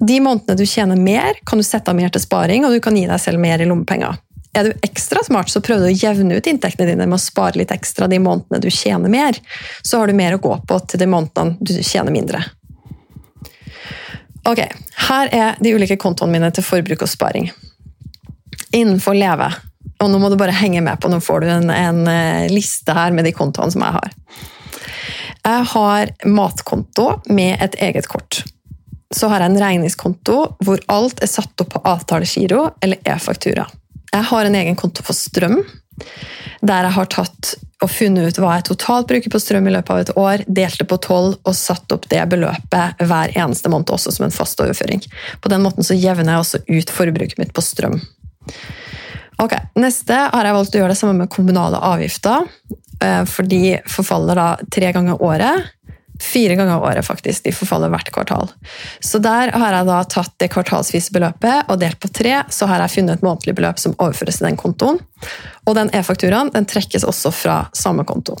De 0.00 0.18
månedene 0.24 0.58
du 0.58 0.66
tjener 0.68 1.00
mer, 1.00 1.40
kan 1.48 1.60
du 1.60 1.66
sette 1.66 1.92
av 1.92 1.98
mer 1.98 2.12
til 2.12 2.24
sparing, 2.24 2.66
og 2.66 2.74
du 2.74 2.80
kan 2.84 2.96
gi 2.96 3.06
deg 3.08 3.20
selv 3.22 3.42
mer 3.42 3.60
i 3.62 3.68
lommepenger. 3.68 4.20
Er 4.52 4.68
du 4.68 4.72
ekstra 4.84 5.22
smart, 5.24 5.48
så 5.48 5.62
prøv 5.64 5.86
å 5.86 5.92
jevne 5.92 6.36
ut 6.36 6.48
inntektene 6.48 6.90
dine 6.90 7.06
med 7.06 7.16
å 7.16 7.22
spare 7.22 7.56
litt 7.56 7.72
ekstra 7.72 8.08
de 8.08 8.18
månedene 8.20 8.60
du 8.60 8.68
tjener 8.68 9.12
mer. 9.12 9.38
Så 9.80 10.00
har 10.00 10.08
du 10.10 10.16
mer 10.16 10.36
å 10.36 10.42
gå 10.44 10.58
på 10.68 10.80
til 10.88 11.00
de 11.00 11.08
månedene 11.08 11.56
du 11.60 11.78
tjener 11.80 12.12
mindre. 12.12 12.42
Ok, 14.48 14.60
Her 15.08 15.28
er 15.30 15.60
de 15.62 15.74
ulike 15.74 15.96
kontoene 16.00 16.34
mine 16.34 16.50
til 16.54 16.64
forbruk 16.66 17.04
og 17.04 17.10
sparing. 17.10 17.50
Innenfor 18.72 19.14
Leve, 19.14 19.50
og 20.02 20.10
nå 20.10 20.18
må 20.18 20.30
du 20.32 20.38
bare 20.40 20.54
henge 20.56 20.82
med 20.82 20.98
på, 21.00 21.10
nå 21.10 21.20
får 21.22 21.44
du 21.44 21.50
en, 21.52 21.70
en 21.70 22.02
eh, 22.10 22.48
liste 22.50 22.94
her 22.96 23.14
med 23.14 23.28
de 23.28 23.34
kontoene 23.36 23.74
som 23.74 23.84
jeg 23.84 23.98
har. 23.98 24.16
Jeg 25.42 25.68
har 25.74 26.12
matkonto 26.26 27.06
med 27.34 27.62
et 27.62 27.78
eget 27.82 28.08
kort. 28.10 28.42
Så 29.12 29.28
har 29.28 29.42
jeg 29.42 29.52
en 29.52 29.60
regningskonto 29.60 30.36
hvor 30.64 30.82
alt 30.90 31.22
er 31.22 31.30
satt 31.30 31.62
opp 31.62 31.74
på 31.74 31.82
avtalegiro 31.86 32.64
eller 32.82 33.02
e-faktura. 33.04 33.66
Jeg 34.12 34.28
har 34.30 34.48
en 34.48 34.58
egen 34.58 34.78
konto 34.78 35.04
for 35.06 35.16
strøm, 35.16 35.60
der 36.62 36.88
jeg 36.88 36.96
har 36.96 37.10
tatt 37.12 37.54
og 37.82 37.90
funnet 37.90 38.30
ut 38.30 38.38
hva 38.42 38.56
jeg 38.56 38.68
totalt 38.70 39.08
bruker 39.10 39.32
på 39.32 39.40
strøm 39.42 39.66
i 39.66 39.74
løpet 39.74 39.90
av 39.90 40.02
et 40.02 40.12
år, 40.22 40.44
delte 40.46 40.86
på 40.88 40.98
tolv 41.02 41.34
og 41.42 41.56
satt 41.58 41.92
opp 41.94 42.06
det 42.12 42.22
beløpet 42.30 43.02
hver 43.02 43.34
eneste 43.34 43.72
måned 43.72 43.90
også 43.90 44.14
som 44.14 44.28
en 44.28 44.34
fast 44.34 44.60
overføring. 44.62 45.02
På 45.42 45.50
den 45.52 45.64
måten 45.66 45.86
så 45.86 45.98
jevner 45.98 46.36
jeg 46.36 46.44
også 46.44 46.62
ut 46.68 46.94
forbruket 46.94 47.42
mitt 47.42 47.54
på 47.56 47.64
strøm. 47.64 47.98
Ok, 49.42 49.56
Neste 49.80 50.14
har 50.30 50.46
jeg 50.46 50.54
valgt 50.54 50.76
å 50.76 50.82
gjøre 50.82 50.94
det 50.94 51.00
samme 51.00 51.24
med 51.24 51.32
kommunale 51.32 51.80
avgifter. 51.82 52.46
Eh, 53.02 53.22
for 53.26 53.48
de 53.48 53.78
forfaller 53.90 54.38
da 54.38 54.48
tre 54.70 54.92
ganger 54.94 55.22
året. 55.24 55.72
Fire 56.22 56.54
ganger 56.54 56.76
av 56.76 56.84
året, 56.86 57.06
faktisk. 57.06 57.42
De 57.44 57.52
forfaller 57.52 57.90
hvert 57.90 58.10
kvartal. 58.14 58.50
Så 59.02 59.18
der 59.18 59.50
har 59.58 59.74
jeg 59.74 59.88
da 59.88 59.98
tatt 60.06 60.36
det 60.38 60.52
kvartalsvise 60.54 61.10
beløpet 61.14 61.66
og 61.72 61.80
delt 61.82 61.98
på 61.98 62.10
tre, 62.14 62.36
så 62.46 62.68
har 62.70 62.84
jeg 62.84 62.94
funnet 62.94 63.18
et 63.18 63.24
månedlig 63.26 63.56
beløp 63.58 63.82
som 63.82 63.96
overføres 63.98 64.38
til 64.38 64.46
den 64.46 64.60
kontoen. 64.60 65.00
Og 65.66 65.74
den 65.78 65.90
e-fakturaen 65.90 66.52
den 66.54 66.68
trekkes 66.70 67.06
også 67.08 67.34
fra 67.34 67.58
samme 67.74 68.06
konto. 68.06 68.38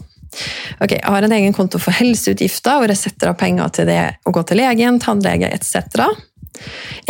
Ok, 0.78 0.94
Jeg 0.94 1.04
har 1.04 1.26
en 1.26 1.34
egen 1.34 1.52
konto 1.52 1.80
for 1.82 1.92
helseutgifter, 1.98 2.78
hvor 2.78 2.88
jeg 2.92 3.02
setter 3.02 3.32
av 3.32 3.38
penger 3.42 3.74
til 3.74 3.90
det 3.90 4.00
å 4.24 4.32
gå 4.32 4.46
til 4.46 4.62
legen, 4.62 5.02
tannlege 5.02 5.50
etc. 5.50 6.06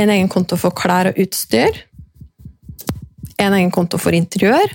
En 0.01 0.09
egen 0.09 0.33
konto 0.33 0.57
for 0.57 0.73
klær 0.73 1.13
og 1.13 1.21
utstyr. 1.21 1.85
En 3.37 3.53
egen 3.53 3.71
konto 3.75 4.01
for 4.01 4.17
interiør. 4.17 4.73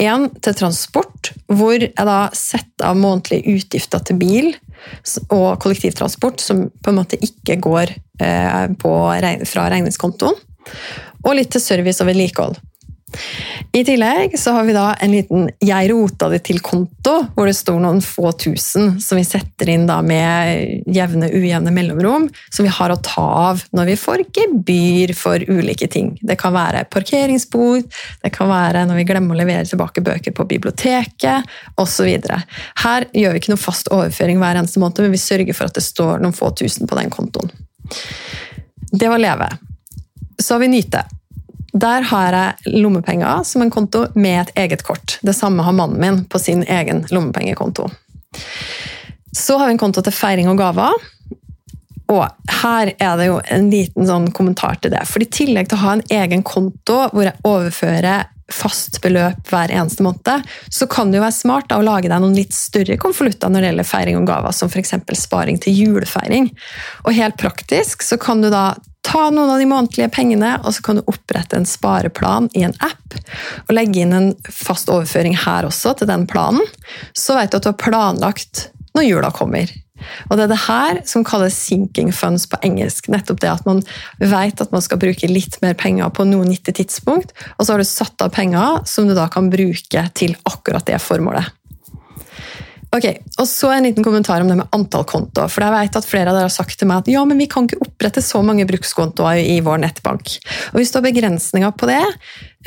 En 0.00 0.30
til 0.38 0.54
transport, 0.56 1.34
hvor 1.50 1.82
jeg 1.82 1.92
da 1.98 2.20
setter 2.32 2.92
av 2.94 3.00
månedlige 3.02 3.58
utgifter 3.58 4.06
til 4.06 4.22
bil 4.22 4.54
og 5.34 5.60
kollektivtransport 5.62 6.42
som 6.42 6.66
på 6.82 6.92
en 6.92 6.98
måte 7.00 7.18
ikke 7.22 7.58
går 7.62 7.94
eh, 8.22 8.66
fra 9.48 9.68
regningskontoen. 9.72 10.38
Og 11.22 11.38
litt 11.38 11.52
til 11.54 11.62
service 11.62 12.02
og 12.02 12.10
vedlikehold. 12.10 12.58
I 13.72 13.84
tillegg 13.84 14.34
så 14.38 14.52
har 14.52 14.66
vi 14.68 14.74
da 14.76 14.92
en 15.00 15.12
liten 15.14 15.50
'jeg 15.60 15.90
rota 15.90 16.28
det 16.28 16.42
til'-konto, 16.44 17.14
hvor 17.34 17.46
det 17.46 17.56
står 17.56 17.78
noen 17.80 18.02
få 18.04 18.32
tusen 18.36 19.00
som 19.00 19.16
vi 19.16 19.24
setter 19.24 19.70
inn 19.72 19.86
da 19.86 20.02
med 20.02 20.84
jevne, 20.86 21.30
ujevne 21.32 21.72
mellomrom, 21.72 22.28
som 22.50 22.66
vi 22.66 22.72
har 22.72 22.92
å 22.92 23.00
ta 23.00 23.24
av 23.48 23.64
når 23.72 23.84
vi 23.86 23.96
får 23.96 24.24
gebyr 24.36 25.14
for 25.16 25.38
ulike 25.48 25.88
ting. 25.88 26.18
Det 26.20 26.36
kan 26.38 26.52
være 26.52 26.84
parkeringsbord, 26.90 27.88
det 28.22 28.32
kan 28.32 28.48
være 28.48 28.84
når 28.86 29.00
vi 29.00 29.08
glemmer 29.08 29.34
å 29.34 29.40
levere 29.40 29.64
tilbake 29.64 30.04
bøker 30.04 30.36
på 30.36 30.44
biblioteket 30.44 31.48
osv. 31.76 32.12
Her 32.84 33.08
gjør 33.14 33.32
vi 33.32 33.40
ikke 33.40 33.54
noe 33.54 33.64
fast 33.64 33.88
overføring 33.88 34.38
hver 34.38 34.60
eneste 34.60 34.80
måned, 34.80 35.00
men 35.00 35.16
vi 35.16 35.22
sørger 35.22 35.56
for 35.56 35.70
at 35.70 35.74
det 35.74 35.86
står 35.86 36.20
noen 36.20 36.36
få 36.36 36.52
tusen 36.52 36.86
på 36.86 36.98
den 37.00 37.10
kontoen. 37.10 37.50
Det 38.92 39.08
var 39.08 39.18
Leve. 39.18 39.48
Så 40.36 40.54
har 40.54 40.60
vi 40.60 40.68
Nyte. 40.68 41.06
Der 41.72 42.04
har 42.04 42.36
jeg 42.36 42.74
lommepenger 42.82 43.44
som 43.48 43.64
en 43.64 43.72
konto 43.72 44.04
med 44.14 44.42
et 44.42 44.52
eget 44.66 44.84
kort. 44.84 45.18
Det 45.22 45.34
samme 45.36 45.64
har 45.64 45.72
mannen 45.72 46.00
min 46.00 46.24
på 46.24 46.38
sin 46.38 46.64
egen 46.68 47.06
lommepengekonto. 47.10 47.88
Så 49.32 49.56
har 49.58 49.66
vi 49.66 49.76
en 49.76 49.80
konto 49.80 50.02
til 50.04 50.12
feiring 50.12 50.50
og 50.52 50.60
gaver. 50.60 50.98
Og 52.12 52.52
her 52.62 52.92
er 52.92 53.16
det 53.16 53.30
jo 53.30 53.38
en 53.54 53.70
liten 53.72 54.04
sånn 54.08 54.28
kommentar 54.36 54.76
til 54.82 54.92
det. 54.92 55.06
For 55.08 55.24
i 55.24 55.30
tillegg 55.32 55.70
til 55.70 55.80
å 55.80 55.84
ha 55.86 55.96
en 55.96 56.04
egen 56.12 56.44
konto 56.44 57.06
hvor 57.12 57.24
jeg 57.24 57.40
overfører 57.48 58.28
fast 58.52 58.98
beløp 59.00 59.48
hver 59.48 59.72
eneste 59.72 60.04
måned, 60.04 60.46
så 60.68 60.86
kan 60.90 61.08
det 61.08 61.18
jo 61.18 61.24
være 61.24 61.36
smart 61.38 61.70
da, 61.70 61.78
å 61.80 61.86
lage 61.86 62.10
deg 62.10 62.20
noen 62.20 62.36
litt 62.36 62.52
større 62.52 62.98
konvolutter 63.00 63.48
når 63.48 63.64
det 63.64 63.70
gjelder 63.70 63.88
feiring 63.88 64.18
og 64.20 64.26
gaver, 64.28 64.52
som 64.52 64.68
f.eks. 64.68 64.92
sparing 65.22 65.60
til 65.62 65.78
julefeiring. 65.78 66.50
Og 67.06 67.16
helt 67.16 67.38
praktisk 67.40 68.04
så 68.04 68.20
kan 68.20 68.44
du 68.44 68.50
da 68.52 68.72
ta 69.12 69.28
noen 69.30 69.50
av 69.52 69.60
de 69.60 69.68
månedlige 69.68 70.08
pengene, 70.14 70.54
og 70.64 70.72
så 70.74 70.84
kan 70.86 70.98
du 70.98 71.04
opprette 71.10 71.58
en 71.58 71.68
spareplan 71.68 72.48
i 72.56 72.64
en 72.64 72.76
app. 72.80 73.18
Og 73.66 73.74
legge 73.76 74.02
inn 74.02 74.16
en 74.16 74.32
fast 74.48 74.88
overføring 74.92 75.36
her 75.44 75.68
også, 75.68 75.94
til 75.98 76.08
den 76.08 76.24
planen. 76.30 76.64
Så 77.12 77.36
vet 77.36 77.52
du 77.52 77.60
at 77.60 77.66
du 77.66 77.72
har 77.74 77.80
planlagt 77.80 78.68
når 78.96 79.08
jula 79.08 79.32
kommer. 79.34 79.70
Og 80.30 80.36
Det 80.36 80.44
er 80.44 80.50
det 80.50 80.62
her 80.64 81.00
som 81.06 81.24
kalles 81.26 81.54
sinking 81.54 82.10
funds 82.14 82.48
på 82.50 82.58
engelsk. 82.66 83.08
Nettopp 83.12 83.42
det 83.44 83.52
at 83.52 83.66
man 83.68 83.82
vet 84.18 84.60
at 84.64 84.72
man 84.74 84.82
skal 84.82 85.00
bruke 85.02 85.30
litt 85.30 85.60
mer 85.62 85.76
penger 85.78 86.10
på 86.10 86.26
noe 86.26 86.48
nyttig 86.48 86.74
tidspunkt, 86.80 87.34
og 87.56 87.66
så 87.66 87.74
har 87.74 87.82
du 87.82 87.88
satt 87.88 88.24
av 88.24 88.32
penger 88.34 88.82
som 88.88 89.06
du 89.06 89.14
da 89.18 89.28
kan 89.32 89.52
bruke 89.52 90.06
til 90.18 90.34
akkurat 90.48 90.88
det 90.88 90.98
formålet. 91.04 91.52
Ok, 92.92 93.06
og 93.40 93.48
Så 93.48 93.70
en 93.72 93.86
liten 93.86 94.04
kommentar 94.04 94.40
om 94.40 94.48
det 94.50 94.58
med 94.58 94.68
antall 94.76 95.06
kontoer. 95.08 95.48
For 95.48 95.64
jeg 95.64 95.72
vet 95.72 95.96
at 95.96 96.08
Flere 96.08 96.32
av 96.32 96.36
dere 96.36 96.48
har 96.50 96.52
sagt 96.52 96.76
til 96.78 96.90
meg 96.90 97.00
at 97.00 97.08
ja, 97.08 97.22
men 97.24 97.40
vi 97.40 97.48
kan 97.48 97.64
ikke 97.64 97.80
opprette 97.86 98.20
så 98.24 98.42
mange 98.44 98.66
brukskontoer 98.68 99.40
i 99.40 99.60
vår 99.64 99.80
nettbank. 99.86 100.34
Og 100.72 100.80
Hvis 100.80 100.92
du 100.92 100.98
har 101.00 101.06
begrensninger 101.06 101.72
på 101.72 101.88
det, 101.88 102.02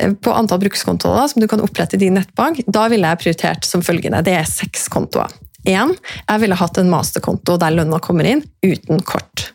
eh, 0.00 0.12
på 0.12 0.34
antall 0.34 0.64
brukskontoer 0.64 1.30
som 1.30 1.40
du 1.42 1.46
kan 1.46 1.62
opprette 1.62 1.94
i 1.94 2.02
din 2.02 2.18
nettbank, 2.18 2.64
da 2.66 2.88
ville 2.90 3.06
jeg 3.06 3.22
prioritert 3.22 3.64
som 3.64 3.86
følgende. 3.86 4.24
Det 4.26 4.34
er 4.34 4.50
seks 4.50 4.88
kontoer. 4.90 5.30
En, 5.66 5.94
jeg 6.28 6.40
ville 6.42 6.58
hatt 6.58 6.78
en 6.78 6.90
masterkonto 6.90 7.56
der 7.58 7.74
lønna 7.74 7.98
kommer 8.02 8.26
inn, 8.26 8.42
uten 8.62 9.02
kort. 9.06 9.52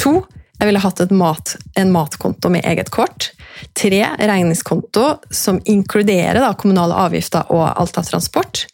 To, 0.00 0.22
jeg 0.58 0.68
ville 0.68 0.80
hatt 0.80 1.00
mat, 1.10 1.56
en 1.76 1.92
matkonto 1.92 2.48
med 2.52 2.64
eget 2.64 2.92
kort. 2.94 3.32
Tre, 3.74 4.04
regningskonto 4.18 5.18
som 5.30 5.60
inkluderer 5.64 6.40
da, 6.40 6.52
kommunale 6.54 6.94
avgifter 6.94 7.48
og 7.52 7.66
alt 7.68 7.98
av 7.98 8.08
transport. 8.08 8.66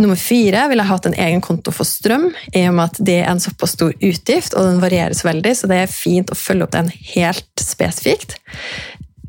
Nummer 0.00 0.18
fire 0.18 0.64
vil 0.70 0.80
jeg 0.82 0.90
hatt 0.90 1.06
en 1.06 1.16
egen 1.22 1.42
konto 1.44 1.70
for 1.74 1.86
strøm, 1.86 2.32
i 2.50 2.64
og 2.66 2.74
med 2.74 2.90
at 2.90 2.96
det 3.06 3.20
er 3.20 3.28
en 3.30 3.42
såpass 3.42 3.76
stor 3.76 3.92
utgift, 3.94 4.56
og 4.58 4.66
den 4.66 4.80
varieres 4.82 5.22
veldig, 5.26 5.52
så 5.54 5.70
det 5.70 5.84
er 5.84 5.92
fint 5.92 6.32
å 6.34 6.38
følge 6.38 6.66
opp 6.66 6.74
den 6.74 6.90
helt 7.14 7.62
spesifikt. 7.62 8.34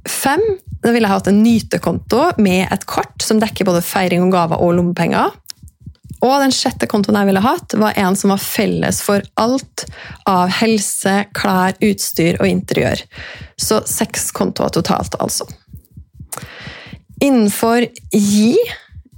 Fem, 0.10 0.42
da 0.82 0.94
ville 0.94 1.06
jeg 1.06 1.14
hatt 1.14 1.30
en 1.30 1.44
nytekonto 1.44 2.22
med 2.42 2.66
et 2.74 2.86
kort 2.90 3.22
som 3.22 3.38
dekker 3.42 3.68
både 3.68 3.84
feiring 3.86 4.26
og 4.26 4.34
gaver 4.34 4.62
og 4.62 4.74
lommepenger. 4.80 5.34
Og 6.26 6.34
den 6.42 6.54
sjette 6.56 6.88
kontoen 6.90 7.20
jeg 7.20 7.30
ville 7.30 7.44
hatt, 7.44 7.76
var 7.78 7.98
en 8.02 8.18
som 8.18 8.34
var 8.34 8.42
felles 8.42 9.02
for 9.06 9.22
alt 9.42 9.86
av 10.30 10.50
helse, 10.62 11.14
klær, 11.38 11.78
utstyr 11.86 12.40
og 12.40 12.50
interiør. 12.50 13.04
Så 13.62 13.84
seks 13.90 14.32
kontoer 14.34 14.74
totalt, 14.74 15.18
altså. 15.22 15.46
Innenfor 17.22 17.86
Gi 18.12 18.56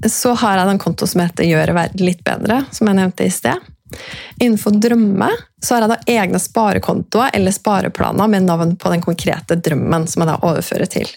så 0.05 0.33
har 0.37 0.59
jeg 0.59 0.69
en 0.69 0.81
konto 0.81 1.07
som 1.09 1.23
heter 1.23 1.47
Gjøre 1.47 1.73
verden 1.77 2.05
litt 2.05 2.23
bedre, 2.25 2.61
som 2.71 2.89
jeg 2.89 2.99
nevnte 2.99 3.25
i 3.25 3.33
sted. 3.33 3.69
Innenfor 4.39 4.75
Drømme 4.77 5.29
så 5.63 5.75
har 5.75 5.85
jeg 5.85 5.93
da 5.93 6.17
egne 6.19 6.41
sparekontoer 6.41 7.31
eller 7.33 7.55
spareplaner 7.55 8.27
med 8.29 8.45
navn 8.45 8.75
på 8.77 8.91
den 8.93 9.01
konkrete 9.01 9.55
drømmen 9.55 10.05
som 10.09 10.23
jeg 10.23 10.29
da 10.29 10.37
overfører 10.45 10.91
til. 10.91 11.09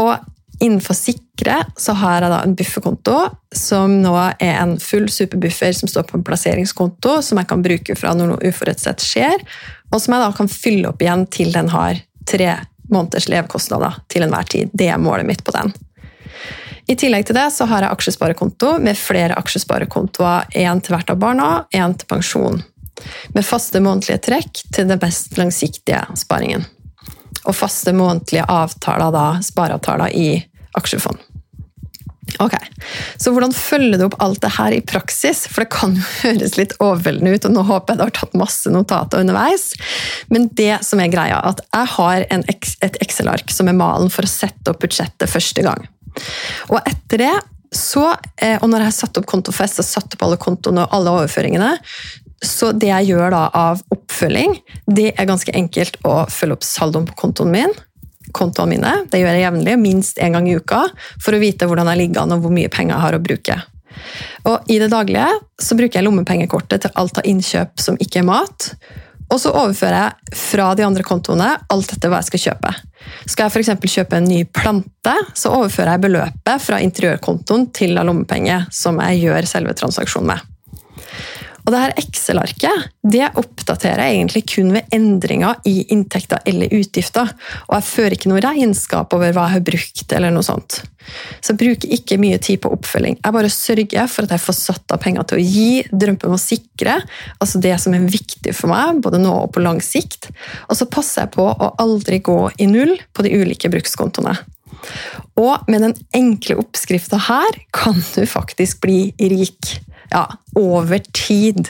Og 0.00 0.14
innenfor 0.62 0.96
Sikre 0.96 1.58
så 1.76 1.96
har 1.98 2.22
jeg 2.22 2.32
da 2.32 2.40
en 2.44 2.54
bufferkonto 2.56 3.16
som 3.54 3.98
nå 4.02 4.14
er 4.16 4.60
en 4.62 4.76
full 4.80 5.08
superbuffer 5.10 5.74
som 5.76 5.90
står 5.90 6.06
på 6.08 6.18
en 6.18 6.26
plasseringskonto, 6.26 7.18
som 7.22 7.40
jeg 7.40 7.50
kan 7.50 7.64
bruke 7.64 7.98
fra 7.98 8.14
når 8.14 8.32
noe 8.32 8.52
uforutsett 8.52 9.02
skjer, 9.04 9.42
og 9.90 10.00
som 10.00 10.14
jeg 10.14 10.24
da 10.24 10.30
kan 10.36 10.50
fylle 10.50 10.90
opp 10.90 11.02
igjen 11.02 11.26
til 11.34 11.52
den 11.54 11.70
har 11.74 11.98
tre 12.30 12.54
måneders 12.90 13.28
levekostnader 13.28 13.98
til 14.12 14.24
enhver 14.24 14.46
tid. 14.48 14.72
Det 14.72 14.88
er 14.92 15.02
målet 15.02 15.28
mitt 15.28 15.44
på 15.44 15.52
den. 15.56 15.74
I 16.86 16.96
tillegg 17.00 17.26
til 17.28 17.36
det 17.38 17.46
så 17.54 17.66
har 17.70 17.84
jeg 17.84 17.96
aksjesparekonto 17.96 18.74
med 18.84 18.98
flere 19.00 19.36
aksjesparekontoer, 19.40 20.50
én 20.60 20.82
til 20.84 20.96
hvert 20.96 21.12
av 21.14 21.20
barna, 21.22 21.50
én 21.72 21.96
til 21.96 22.08
pensjon. 22.10 22.60
Med 23.34 23.46
faste 23.46 23.80
månedlige 23.82 24.20
trekk 24.28 24.64
til 24.74 24.88
den 24.90 25.00
best 25.00 25.38
langsiktige 25.40 26.04
sparingen. 26.20 26.66
Og 27.44 27.56
faste 27.56 27.92
månedlige 27.96 28.44
avtaler, 28.48 29.14
da, 29.14 29.28
spareavtaler 29.44 30.12
i 30.16 30.28
aksjefond. 30.76 31.20
Ok, 32.42 32.54
Så 33.20 33.30
hvordan 33.30 33.52
følger 33.54 33.98
du 33.98 34.06
opp 34.08 34.16
alt 34.22 34.40
det 34.42 34.50
her 34.56 34.74
i 34.74 34.82
praksis? 34.82 35.44
For 35.50 35.62
det 35.62 35.70
kan 35.74 35.94
jo 35.94 36.04
høres 36.24 36.56
litt 36.58 36.74
overveldende 36.82 37.34
ut, 37.36 37.48
og 37.48 37.54
nå 37.54 37.64
håper 37.68 37.94
jeg 37.94 38.00
du 38.00 38.04
har 38.06 38.14
tatt 38.16 38.38
masse 38.38 38.72
notater 38.72 39.22
underveis. 39.22 39.70
Men 40.32 40.48
det 40.58 40.80
som 40.86 41.02
er 41.02 41.12
greia, 41.12 41.38
at 41.52 41.62
jeg 41.68 41.92
har 41.96 42.26
en, 42.34 42.46
et 42.50 43.00
Excel-ark 43.04 43.54
som 43.54 43.70
er 43.70 43.78
malen 43.78 44.12
for 44.12 44.26
å 44.26 44.30
sette 44.30 44.72
opp 44.72 44.82
budsjettet 44.82 45.30
første 45.30 45.64
gang. 45.66 45.86
Og 46.70 46.78
etter 46.82 47.24
det, 47.24 47.34
så, 47.74 48.12
eh, 48.38 48.58
og 48.60 48.68
når 48.70 48.84
jeg 48.84 48.90
har 48.90 48.98
satt 48.98 49.18
opp 49.18 49.26
kontofest 49.30 49.80
og 49.82 49.88
satt 49.88 50.14
opp 50.14 50.26
alle 50.26 50.38
kontoene 50.40 50.84
og 50.84 50.94
alle 50.94 51.16
overføringene, 51.18 51.72
så 52.44 52.70
det 52.76 52.90
jeg 52.90 53.14
gjør 53.14 53.32
da 53.34 53.46
av 53.56 53.82
oppfølging, 53.94 54.58
det 54.86 55.10
er 55.14 55.28
ganske 55.28 55.52
enkelt 55.56 55.96
å 56.06 56.22
følge 56.30 56.58
opp 56.58 56.66
saldoen 56.66 57.08
på 57.08 57.16
kontoen 57.24 57.52
min 57.54 57.74
kontoene 58.34 58.74
mine. 58.74 58.92
Det 59.10 59.20
gjør 59.20 59.36
jeg 59.36 59.44
jevnlig, 59.44 59.76
minst 59.80 60.18
én 60.22 60.34
gang 60.34 60.48
i 60.48 60.56
uka, 60.56 60.82
for 61.22 61.36
å 61.36 61.40
vite 61.42 61.68
hvordan 61.68 61.90
jeg 61.92 62.00
ligger 62.00 62.24
an 62.24 62.36
og 62.36 62.44
hvor 62.44 62.54
mye 62.54 62.72
penger 62.72 62.96
jeg 62.96 63.04
har 63.04 63.16
å 63.16 63.22
bruke. 63.22 63.58
Og 64.50 64.70
I 64.74 64.80
det 64.82 64.90
daglige 64.92 65.28
så 65.62 65.76
bruker 65.78 66.00
jeg 66.00 66.06
lommepengekortet 66.08 66.84
til 66.84 66.94
alt 67.00 67.20
av 67.20 67.28
innkjøp 67.30 67.80
som 67.80 67.98
ikke 68.02 68.22
er 68.22 68.28
mat. 68.28 68.72
Og 69.34 69.40
så 69.42 69.50
overfører 69.50 69.96
jeg 69.98 70.38
fra 70.38 70.68
de 70.78 70.84
andre 70.86 71.02
kontoene 71.06 71.48
alt 71.74 71.94
etter 71.96 72.12
hva 72.12 72.20
jeg 72.22 72.30
skal 72.30 72.42
kjøpe. 72.44 72.72
Skal 73.26 73.48
jeg 73.48 73.52
f.eks. 73.52 73.94
kjøpe 73.96 74.20
en 74.20 74.28
ny 74.30 74.44
plante, 74.46 75.14
så 75.34 75.56
overfører 75.58 75.96
jeg 75.96 76.04
beløpet 76.06 76.62
fra 76.62 76.78
interiørkontoen 76.84 77.66
til 77.74 77.96
lommepenge, 77.98 78.62
som 78.72 79.00
jeg 79.02 79.24
gjør 79.26 79.50
selve 79.50 79.74
transaksjonen 79.80 80.30
med. 80.30 80.50
Og 81.64 81.72
det 81.72 81.80
her 81.80 81.94
Excel-arket 82.00 82.90
det 83.08 83.26
oppdaterer 83.40 84.02
jeg 84.04 84.18
egentlig 84.18 84.42
kun 84.52 84.72
ved 84.74 84.94
endringer 84.94 85.60
i 85.68 85.86
inntekter 85.92 86.42
eller 86.48 86.72
utgifter. 86.76 87.30
Og 87.68 87.76
jeg 87.78 87.88
fører 87.88 88.16
ikke 88.16 88.32
noe 88.32 88.42
regnskap 88.44 89.12
over 89.16 89.32
hva 89.32 89.46
jeg 89.48 89.56
har 89.58 89.64
brukt. 89.70 90.12
eller 90.12 90.34
noe 90.34 90.44
sånt. 90.44 90.82
Så 91.40 91.52
jeg 91.52 91.60
bruker 91.60 91.92
ikke 91.96 92.18
mye 92.20 92.38
tid 92.40 92.62
på 92.64 92.72
oppfølging. 92.72 93.18
Jeg 93.20 93.36
bare 93.36 93.52
sørger 93.52 94.08
for 94.08 94.24
at 94.24 94.34
jeg 94.36 94.44
får 94.44 94.56
satt 94.56 94.94
av 94.94 95.00
penger 95.04 95.28
til 95.28 95.40
å 95.40 95.44
gi, 95.44 95.84
drømmer 95.92 96.30
om 96.30 96.36
å 96.36 96.40
sikre, 96.40 96.96
altså 97.40 97.60
det 97.60 97.74
som 97.82 97.96
er 97.96 98.08
viktig 98.08 98.54
for 98.56 98.72
meg, 98.72 99.02
både 99.04 99.20
nå 99.20 99.34
og 99.44 99.52
på 99.52 99.64
lang 99.64 99.82
sikt. 99.84 100.30
Og 100.68 100.78
så 100.80 100.88
passer 100.88 101.26
jeg 101.26 101.34
på 101.36 101.44
å 101.44 101.72
aldri 101.82 102.20
gå 102.24 102.38
i 102.56 102.68
null 102.70 102.96
på 103.12 103.26
de 103.26 103.34
ulike 103.36 103.72
brukskontoene. 103.72 104.36
Og 105.40 105.68
med 105.70 105.84
den 105.84 105.96
enkle 106.16 106.58
oppskrifta 106.60 107.20
her 107.28 107.60
kan 107.74 107.96
du 108.14 108.24
faktisk 108.28 108.82
bli 108.84 108.98
rik 109.20 109.76
ja, 110.10 110.26
over 110.54 110.98
tid. 111.12 111.68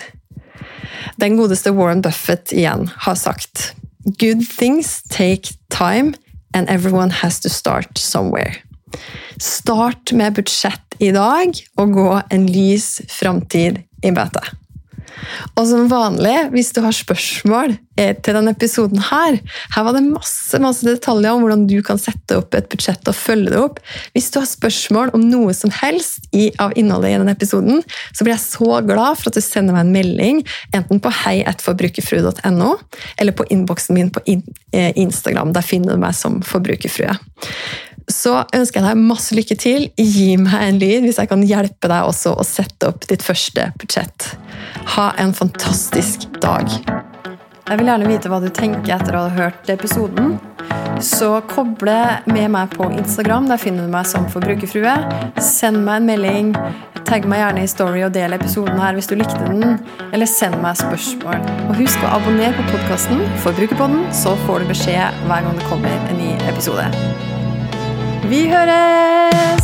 Den 1.17 1.37
godeste 1.37 1.75
Warren 1.77 2.03
Buffett 2.03 2.53
igjen 2.53 2.91
har 3.07 3.15
sagt 3.15 3.75
Good 4.19 4.45
things 4.59 5.03
take 5.09 5.55
time, 5.71 6.15
and 6.53 6.69
everyone 6.69 7.11
has 7.11 7.41
to 7.41 7.49
start 7.49 7.99
somewhere. 7.99 8.55
Start 9.41 10.13
med 10.13 10.35
budsjett 10.35 10.95
i 10.99 11.11
dag, 11.11 11.57
og 11.77 11.95
gå 11.97 12.11
en 12.31 12.47
lys 12.47 13.01
framtid 13.09 13.81
i 14.05 14.13
møte. 14.15 14.45
Og 15.55 15.67
som 15.69 15.89
vanlig, 15.91 16.35
hvis 16.55 16.73
du 16.75 16.81
har 16.85 16.95
spørsmål 16.95 17.77
eh, 18.01 18.15
til 18.19 18.37
denne 18.37 18.55
episoden 18.55 19.01
her 19.11 19.39
Her 19.75 19.87
var 19.87 19.97
det 19.97 20.03
masse, 20.07 20.59
masse 20.63 20.87
detaljer 20.87 21.35
om 21.35 21.45
hvordan 21.45 21.67
du 21.71 21.77
kan 21.87 22.01
sette 22.01 22.39
opp 22.41 22.57
et 22.57 22.69
budsjett 22.73 23.11
og 23.11 23.17
følge 23.17 23.53
det 23.53 23.61
opp. 23.61 23.81
Hvis 24.17 24.31
du 24.35 24.41
har 24.41 24.49
spørsmål 24.51 25.15
om 25.17 25.27
noe 25.31 25.55
som 25.57 25.73
helst 25.83 26.29
i, 26.33 26.49
av 26.63 26.75
innholdet 26.79 27.15
i 27.15 27.21
denne 27.21 27.37
episoden, 27.37 27.83
så 28.13 28.27
blir 28.27 28.35
jeg 28.35 28.47
så 28.47 28.81
glad 28.87 29.21
for 29.21 29.31
at 29.31 29.39
du 29.39 29.45
sender 29.45 29.77
meg 29.77 29.87
en 29.87 29.95
melding, 29.95 30.43
enten 30.77 31.03
på 31.03 31.15
heietforbrukerfrue.no, 31.23 32.75
eller 33.21 33.39
på 33.39 33.49
innboksen 33.55 33.99
min 33.99 34.13
på 34.15 34.25
eh, 34.27 34.93
Instagram. 35.01 35.55
Der 35.55 35.67
finner 35.67 35.95
du 35.95 36.05
meg 36.05 36.17
som 36.19 36.43
Forbrukerfrue 36.45 37.19
så 38.11 38.43
ønsker 38.55 38.81
jeg 38.81 38.89
deg 38.89 39.05
masse 39.09 39.37
lykke 39.37 39.57
til. 39.61 39.89
Gi 39.97 40.35
meg 40.41 40.57
en 40.61 40.81
lyd 40.83 41.07
hvis 41.07 41.21
jeg 41.23 41.31
kan 41.31 41.45
hjelpe 41.47 41.91
deg 41.91 42.09
også 42.11 42.35
å 42.37 42.47
sette 42.47 42.91
opp 42.91 43.07
ditt 43.11 43.25
første 43.25 43.71
budsjett. 43.81 44.35
Ha 44.97 45.11
en 45.21 45.35
fantastisk 45.37 46.29
dag. 46.45 46.69
Jeg 47.65 47.81
vil 47.81 47.89
gjerne 47.89 48.09
vite 48.11 48.29
hva 48.29 48.43
du 48.45 48.51
tenker 48.53 48.99
etter 48.99 49.17
å 49.17 49.25
ha 49.25 49.31
hørt 49.33 49.71
episoden. 49.73 50.35
Så 51.01 51.31
koble 51.49 51.97
med 52.29 52.51
meg 52.53 52.75
på 52.77 52.91
Instagram. 52.93 53.49
Der 53.49 53.61
finner 53.61 53.87
du 53.87 53.93
meg 53.93 54.07
som 54.09 54.29
forbrukerfrue. 54.31 54.95
Send 55.41 55.81
meg 55.87 56.03
en 56.03 56.11
melding. 56.11 56.53
Tagg 57.09 57.27
meg 57.29 57.41
gjerne 57.41 57.65
i 57.65 57.69
Story 57.69 58.05
og 58.05 58.15
del 58.15 58.37
episoden 58.37 58.81
her 58.81 58.97
hvis 58.97 59.09
du 59.11 59.17
likte 59.17 59.49
den. 59.49 59.79
Eller 60.13 60.29
send 60.31 60.61
meg 60.65 60.77
spørsmål. 60.81 61.41
Og 61.69 61.77
husk 61.81 62.05
å 62.05 62.17
abonnere 62.19 62.57
på 62.59 62.69
podkasten 62.73 63.25
Forbrukerpodden, 63.45 64.11
så 64.13 64.37
får 64.47 64.65
du 64.65 64.75
beskjed 64.75 65.25
hver 65.29 65.47
gang 65.49 65.57
det 65.61 65.71
kommer 65.73 66.11
en 66.11 66.21
ny 66.21 66.35
episode. 66.53 66.89
Vi 68.29 68.49
høres! 68.49 69.64